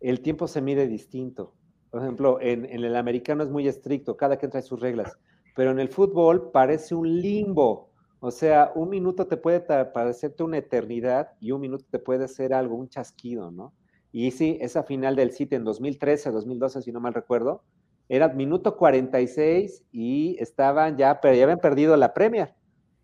el 0.00 0.22
tiempo 0.22 0.48
se 0.48 0.62
mide 0.62 0.88
distinto. 0.88 1.54
Por 1.90 2.02
ejemplo, 2.02 2.38
en, 2.40 2.64
el 2.66 2.96
americano 2.96 3.42
es 3.42 3.50
muy 3.50 3.68
estricto, 3.68 4.16
cada 4.16 4.36
quien 4.36 4.50
trae 4.50 4.62
sus 4.62 4.80
reglas 4.80 5.18
pero 5.56 5.70
en 5.70 5.80
el 5.80 5.88
fútbol 5.88 6.50
parece 6.52 6.94
un 6.94 7.20
limbo. 7.20 7.90
O 8.20 8.30
sea, 8.30 8.72
un 8.74 8.90
minuto 8.90 9.26
te 9.26 9.38
puede 9.38 9.60
parecerte 9.60 10.42
una 10.42 10.58
eternidad 10.58 11.32
y 11.40 11.50
un 11.50 11.62
minuto 11.62 11.86
te 11.90 11.98
puede 11.98 12.28
ser 12.28 12.52
algo, 12.52 12.76
un 12.76 12.88
chasquido, 12.88 13.50
¿no? 13.50 13.72
Y 14.12 14.30
sí, 14.30 14.58
esa 14.60 14.82
final 14.82 15.16
del 15.16 15.32
City 15.32 15.56
en 15.56 15.64
2013, 15.64 16.30
2012, 16.30 16.82
si 16.82 16.92
no 16.92 17.00
mal 17.00 17.14
recuerdo, 17.14 17.64
era 18.08 18.28
minuto 18.28 18.76
46 18.76 19.84
y 19.92 20.36
estaban 20.38 20.96
ya, 20.96 21.20
pero 21.20 21.34
ya 21.34 21.44
habían 21.44 21.58
perdido 21.58 21.96
la 21.96 22.14
Premier. 22.14 22.54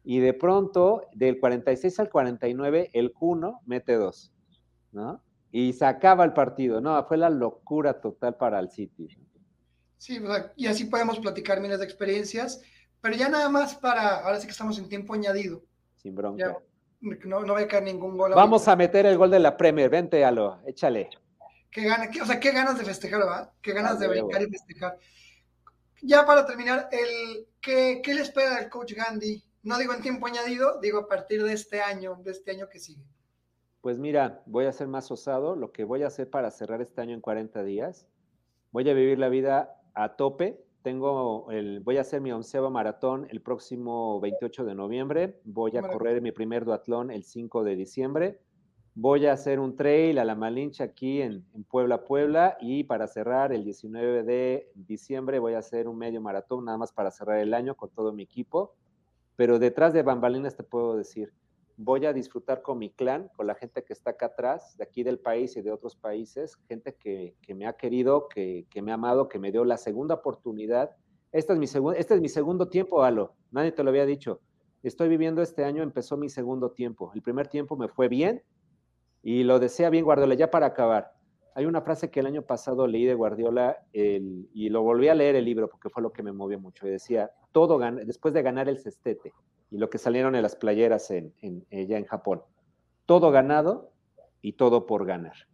Y 0.04 0.20
de 0.20 0.34
pronto, 0.34 1.06
del 1.14 1.40
46 1.40 2.00
al 2.00 2.10
49, 2.10 2.90
el 2.92 3.12
Cuno 3.12 3.60
mete 3.64 3.94
dos, 3.94 4.32
¿no? 4.92 5.22
Y 5.50 5.72
se 5.72 5.86
acaba 5.86 6.24
el 6.24 6.32
partido. 6.32 6.80
No, 6.80 7.02
fue 7.04 7.16
la 7.16 7.30
locura 7.30 8.00
total 8.00 8.36
para 8.36 8.58
el 8.58 8.70
City. 8.70 9.08
Sí, 10.02 10.20
y 10.56 10.66
así 10.66 10.86
podemos 10.86 11.20
platicar 11.20 11.60
miles 11.60 11.78
de 11.78 11.84
experiencias, 11.84 12.60
pero 13.00 13.14
ya 13.14 13.28
nada 13.28 13.48
más 13.48 13.76
para, 13.76 14.16
ahora 14.24 14.40
sí 14.40 14.48
que 14.48 14.50
estamos 14.50 14.76
en 14.76 14.88
tiempo 14.88 15.14
añadido. 15.14 15.62
Sin 15.94 16.16
bronca. 16.16 16.58
no, 17.00 17.44
no 17.44 17.52
voy 17.52 17.62
a 17.62 17.68
caer 17.68 17.84
ningún 17.84 18.18
gol. 18.18 18.32
Vamos 18.34 18.66
a 18.66 18.74
meter 18.74 19.06
el 19.06 19.16
gol 19.16 19.30
de 19.30 19.38
la 19.38 19.56
Premier, 19.56 19.88
vente, 19.88 20.24
Alo, 20.24 20.58
échale. 20.66 21.08
Qué 21.70 21.84
gana, 21.84 22.10
o 22.20 22.26
sea, 22.26 22.40
qué 22.40 22.50
ganas 22.50 22.76
de 22.78 22.84
festejar, 22.84 23.20
¿verdad? 23.20 23.52
Qué 23.62 23.72
ganas 23.72 24.00
de 24.00 24.08
brincar 24.08 24.42
y 24.42 24.50
festejar. 24.50 24.98
Ya 26.02 26.26
para 26.26 26.46
terminar, 26.46 26.88
el, 26.90 27.46
¿qué, 27.60 28.00
¿qué 28.02 28.14
le 28.14 28.22
espera 28.22 28.56
al 28.56 28.68
coach 28.68 28.94
Gandhi? 28.94 29.44
No 29.62 29.78
digo 29.78 29.94
en 29.94 30.02
tiempo 30.02 30.26
añadido, 30.26 30.80
digo 30.80 30.98
a 30.98 31.06
partir 31.06 31.44
de 31.44 31.52
este 31.52 31.80
año, 31.80 32.18
de 32.24 32.32
este 32.32 32.50
año 32.50 32.68
que 32.68 32.80
sigue. 32.80 33.04
Pues 33.80 34.00
mira, 34.00 34.42
voy 34.46 34.64
a 34.64 34.72
ser 34.72 34.88
más 34.88 35.12
osado. 35.12 35.54
Lo 35.54 35.70
que 35.70 35.84
voy 35.84 36.02
a 36.02 36.08
hacer 36.08 36.28
para 36.28 36.50
cerrar 36.50 36.82
este 36.82 37.00
año 37.00 37.14
en 37.14 37.20
40 37.20 37.62
días, 37.62 38.08
voy 38.72 38.90
a 38.90 38.94
vivir 38.94 39.20
la 39.20 39.28
vida 39.28 39.78
a 39.94 40.16
tope. 40.16 40.64
Tengo 40.82 41.50
el, 41.50 41.80
voy 41.80 41.98
a 41.98 42.00
hacer 42.00 42.20
mi 42.20 42.32
onceava 42.32 42.68
maratón 42.68 43.26
el 43.30 43.40
próximo 43.40 44.20
28 44.20 44.64
de 44.64 44.74
noviembre. 44.74 45.40
Voy 45.44 45.76
a 45.76 45.82
correr 45.82 46.20
mi 46.20 46.32
primer 46.32 46.64
duatlón 46.64 47.10
el 47.10 47.22
5 47.22 47.62
de 47.62 47.76
diciembre. 47.76 48.40
Voy 48.94 49.26
a 49.26 49.32
hacer 49.32 49.58
un 49.58 49.74
trail 49.74 50.18
a 50.18 50.24
la 50.24 50.34
Malinche 50.34 50.82
aquí 50.82 51.22
en, 51.22 51.44
Puebla, 51.70 52.04
Puebla. 52.04 52.58
Y 52.60 52.84
para 52.84 53.06
cerrar 53.06 53.52
el 53.52 53.64
19 53.64 54.24
de 54.24 54.70
diciembre 54.74 55.38
voy 55.38 55.54
a 55.54 55.58
hacer 55.58 55.88
un 55.88 55.96
medio 55.96 56.20
maratón, 56.20 56.64
nada 56.64 56.78
más 56.78 56.92
para 56.92 57.10
cerrar 57.10 57.38
el 57.38 57.54
año 57.54 57.74
con 57.74 57.90
todo 57.90 58.12
mi 58.12 58.24
equipo. 58.24 58.74
Pero 59.36 59.58
detrás 59.58 59.94
de 59.94 60.02
bambalinas 60.02 60.56
te 60.56 60.62
puedo 60.62 60.96
decir, 60.96 61.32
voy 61.84 62.06
a 62.06 62.12
disfrutar 62.12 62.62
con 62.62 62.78
mi 62.78 62.90
clan, 62.90 63.28
con 63.36 63.46
la 63.46 63.54
gente 63.54 63.82
que 63.84 63.92
está 63.92 64.10
acá 64.10 64.26
atrás, 64.26 64.76
de 64.76 64.84
aquí 64.84 65.02
del 65.02 65.18
país 65.18 65.56
y 65.56 65.62
de 65.62 65.72
otros 65.72 65.96
países, 65.96 66.56
gente 66.68 66.94
que, 66.94 67.34
me 67.54 67.66
ha 67.66 67.74
querido, 67.74 68.28
que, 68.28 68.66
me 68.82 68.92
ha 68.92 68.94
amado, 68.94 69.28
que 69.28 69.38
me 69.38 69.50
dio 69.50 69.64
la 69.64 69.76
segunda 69.76 70.14
oportunidad. 70.16 70.90
Este 71.32 71.52
es, 71.52 71.58
mi 71.58 71.66
este 71.96 72.14
es 72.14 72.20
mi 72.20 72.28
segundo 72.28 72.68
tiempo, 72.68 73.02
Alo, 73.02 73.34
nadie 73.50 73.72
te 73.72 73.82
lo 73.82 73.90
había 73.90 74.06
dicho. 74.06 74.40
Estoy 74.82 75.08
viviendo 75.08 75.42
este 75.42 75.64
año, 75.64 75.82
empezó 75.82 76.16
mi 76.16 76.28
segundo 76.28 76.70
tiempo. 76.70 77.12
El 77.14 77.22
primer 77.22 77.48
tiempo 77.48 77.76
me 77.76 77.88
fue 77.88 78.08
bien 78.08 78.42
y 79.22 79.44
lo 79.44 79.58
desea 79.58 79.90
bien 79.90 80.04
Guardiola, 80.04 80.34
ya 80.34 80.50
para 80.50 80.66
acabar. 80.66 81.12
Hay 81.54 81.66
una 81.66 81.82
frase 81.82 82.10
que 82.10 82.20
el 82.20 82.26
año 82.26 82.42
pasado 82.42 82.86
leí 82.86 83.04
de 83.04 83.14
Guardiola 83.14 83.76
y 83.92 84.68
lo 84.70 84.82
volví 84.82 85.08
a 85.08 85.14
leer 85.14 85.36
el 85.36 85.44
libro 85.44 85.68
porque 85.68 85.90
fue 85.90 86.02
lo 86.02 86.12
que 86.12 86.22
me 86.22 86.32
movió 86.32 86.58
mucho. 86.58 86.86
Y 86.86 86.90
decía, 86.90 87.30
todo 87.52 87.78
después 88.04 88.32
de 88.34 88.42
ganar 88.42 88.68
el 88.68 88.78
cestete, 88.78 89.32
y 89.72 89.78
lo 89.78 89.88
que 89.88 89.96
salieron 89.96 90.34
en 90.34 90.42
las 90.42 90.54
playeras 90.54 91.10
en, 91.10 91.34
en, 91.40 91.66
ya 91.88 91.96
en 91.96 92.04
Japón. 92.04 92.42
Todo 93.06 93.30
ganado 93.30 93.90
y 94.42 94.52
todo 94.52 94.84
por 94.84 95.06
ganar. 95.06 95.48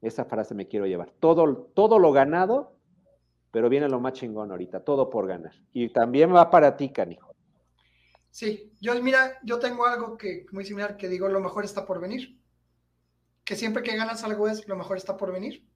Esa 0.00 0.24
frase 0.24 0.54
me 0.54 0.68
quiero 0.68 0.86
llevar. 0.86 1.12
Todo, 1.18 1.68
todo 1.74 1.98
lo 1.98 2.12
ganado, 2.12 2.76
pero 3.50 3.68
viene 3.68 3.88
lo 3.88 3.98
más 3.98 4.12
chingón 4.12 4.52
ahorita, 4.52 4.84
todo 4.84 5.10
por 5.10 5.26
ganar. 5.26 5.52
Y 5.72 5.88
también 5.92 6.32
va 6.32 6.48
para 6.48 6.76
ti, 6.76 6.90
canijo. 6.90 7.34
Sí, 8.30 8.72
yo 8.80 8.94
mira, 9.02 9.40
yo 9.42 9.58
tengo 9.58 9.84
algo 9.84 10.16
que 10.16 10.46
muy 10.52 10.64
similar 10.64 10.96
que 10.96 11.08
digo, 11.08 11.28
lo 11.28 11.40
mejor 11.40 11.64
está 11.64 11.84
por 11.84 12.00
venir. 12.00 12.40
Que 13.42 13.56
siempre 13.56 13.82
que 13.82 13.96
ganas 13.96 14.22
algo 14.22 14.46
es 14.46 14.68
lo 14.68 14.76
mejor 14.76 14.96
está 14.96 15.16
por 15.16 15.32
venir. 15.32 15.66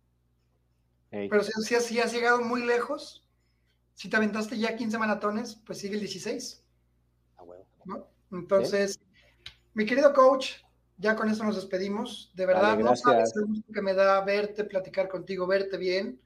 Pero 1.10 1.42
si, 1.42 1.74
si, 1.80 1.98
has 1.98 2.12
llegado 2.12 2.40
muy 2.40 2.64
lejos, 2.64 3.28
si 3.94 4.08
te 4.08 4.16
aventaste 4.16 4.58
ya 4.58 4.76
15 4.76 4.96
maratones, 4.98 5.56
pues 5.66 5.78
sigue 5.78 5.94
el 5.94 6.00
16. 6.00 6.63
¿No? 7.84 8.08
Entonces, 8.32 9.00
mi 9.74 9.86
querido 9.86 10.12
coach, 10.12 10.52
ya 10.96 11.16
con 11.16 11.28
esto 11.28 11.44
nos 11.44 11.56
despedimos. 11.56 12.30
De 12.34 12.46
verdad, 12.46 12.78
no 12.78 12.94
sabes 12.96 13.34
el 13.36 13.46
gusto 13.46 13.72
que 13.72 13.82
me 13.82 13.94
da 13.94 14.20
verte, 14.22 14.64
platicar 14.64 15.08
contigo, 15.08 15.46
verte 15.46 15.76
bien. 15.76 16.20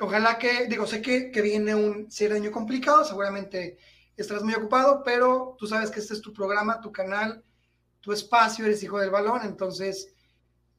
Ojalá 0.00 0.38
que, 0.38 0.66
digo, 0.66 0.86
sé 0.86 1.02
que, 1.02 1.30
que 1.30 1.42
viene 1.42 1.74
un 1.74 2.10
cierre 2.10 2.36
año 2.36 2.52
complicado, 2.52 3.04
seguramente 3.04 3.78
estarás 4.16 4.44
muy 4.44 4.54
ocupado, 4.54 5.02
pero 5.04 5.56
tú 5.58 5.66
sabes 5.66 5.90
que 5.90 6.00
este 6.00 6.14
es 6.14 6.20
tu 6.20 6.32
programa, 6.32 6.80
tu 6.80 6.92
canal, 6.92 7.42
tu 8.00 8.12
espacio, 8.12 8.64
eres 8.64 8.82
hijo 8.82 8.98
del 8.98 9.10
balón, 9.10 9.40
entonces 9.44 10.12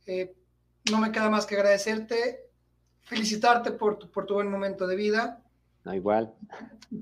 eh, 0.06 0.34
no 0.90 1.00
me 1.00 1.12
queda 1.12 1.30
más 1.30 1.46
que 1.46 1.56
agradecerte, 1.56 2.50
felicitarte 3.02 3.72
por 3.72 4.00
tu, 4.00 4.10
por 4.10 4.26
tu 4.26 4.36
buen 4.36 4.50
momento 4.50 4.88
de 4.88 4.96
vida. 4.96 5.44
No, 5.90 5.96
igual. 5.96 6.36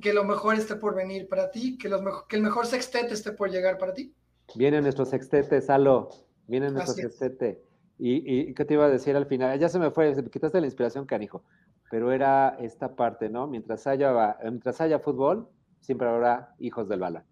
Que 0.02 0.14
lo 0.14 0.24
mejor 0.24 0.56
esté 0.56 0.76
por 0.76 0.96
venir 0.96 1.28
para 1.28 1.52
ti, 1.52 1.78
que, 1.78 1.90
los 1.90 2.02
que 2.24 2.38
el 2.38 2.42
mejor 2.42 2.66
sextete 2.66 3.14
esté 3.14 3.34
por 3.34 3.52
llegar 3.52 3.78
para 3.78 3.94
ti. 3.94 4.16
Vienen 4.56 4.84
nuestros 4.84 5.10
sextetes, 5.10 5.70
Alo. 5.70 6.10
Vienen 6.48 6.74
nuestros 6.74 6.96
sextete. 6.96 7.62
Y, 8.00 8.50
y, 8.50 8.54
qué 8.54 8.64
te 8.64 8.76
iba 8.76 8.86
a 8.86 8.90
decir 8.90 9.16
al 9.18 9.26
final? 9.26 9.60
Ya 9.60 9.68
se 9.68 9.78
me 9.78 9.92
fue, 9.92 10.16
me 10.16 10.30
quitaste 10.30 10.62
la 10.62 10.68
inspiración, 10.68 11.06
canijo. 11.06 11.44
Pero 11.92 12.14
era 12.14 12.56
esta 12.60 12.96
parte, 12.96 13.28
¿no? 13.28 13.46
Mientras 13.48 13.88
haya, 13.88 14.38
mientras 14.44 14.80
haya 14.80 15.00
fútbol, 15.00 15.50
siempre 15.82 16.08
habrá 16.08 16.56
hijos 16.60 16.88
del 16.88 17.00
balón. 17.00 17.24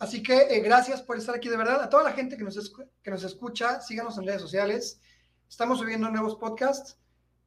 Así 0.00 0.20
que 0.20 0.56
eh, 0.56 0.60
gracias 0.60 1.00
por 1.00 1.16
estar 1.16 1.36
aquí 1.36 1.48
de 1.48 1.56
verdad. 1.56 1.80
A 1.80 1.88
toda 1.88 2.02
la 2.02 2.12
gente 2.12 2.36
que 2.36 2.42
nos, 2.42 2.74
que 3.02 3.10
nos 3.10 3.22
escucha, 3.22 3.80
síganos 3.80 4.18
en 4.18 4.26
redes 4.26 4.42
sociales. 4.42 5.00
Estamos 5.48 5.78
subiendo 5.78 6.10
nuevos 6.10 6.34
podcasts 6.36 6.98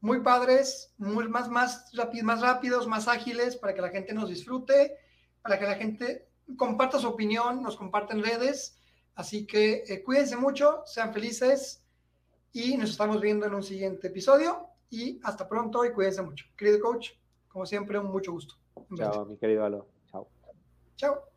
muy 0.01 0.21
padres, 0.21 0.93
muy, 0.97 1.27
más, 1.27 1.49
más, 1.49 1.91
más 2.23 2.41
rápidos, 2.41 2.87
más 2.87 3.07
ágiles, 3.07 3.55
para 3.57 3.73
que 3.73 3.81
la 3.81 3.89
gente 3.89 4.13
nos 4.13 4.29
disfrute, 4.29 4.97
para 5.41 5.59
que 5.59 5.65
la 5.65 5.75
gente 5.75 6.29
comparta 6.57 6.99
su 6.99 7.07
opinión, 7.07 7.61
nos 7.61 7.75
comparte 7.75 8.13
en 8.13 8.23
redes. 8.23 8.77
Así 9.15 9.45
que 9.45 9.83
eh, 9.87 10.03
cuídense 10.03 10.37
mucho, 10.37 10.83
sean 10.85 11.13
felices 11.13 11.83
y 12.53 12.77
nos 12.77 12.91
estamos 12.91 13.19
viendo 13.21 13.45
en 13.45 13.53
un 13.53 13.63
siguiente 13.63 14.07
episodio. 14.07 14.67
Y 14.89 15.19
hasta 15.23 15.47
pronto 15.47 15.85
y 15.85 15.91
cuídense 15.91 16.21
mucho. 16.21 16.45
Querido 16.57 16.79
coach, 16.79 17.11
como 17.47 17.65
siempre, 17.65 17.99
un 17.99 18.07
mucho 18.07 18.31
gusto. 18.31 18.55
Chao, 18.95 19.25
mi 19.25 19.37
querido 19.37 19.65
Alo. 19.65 19.87
Chao. 20.09 20.29
Chao. 20.95 21.28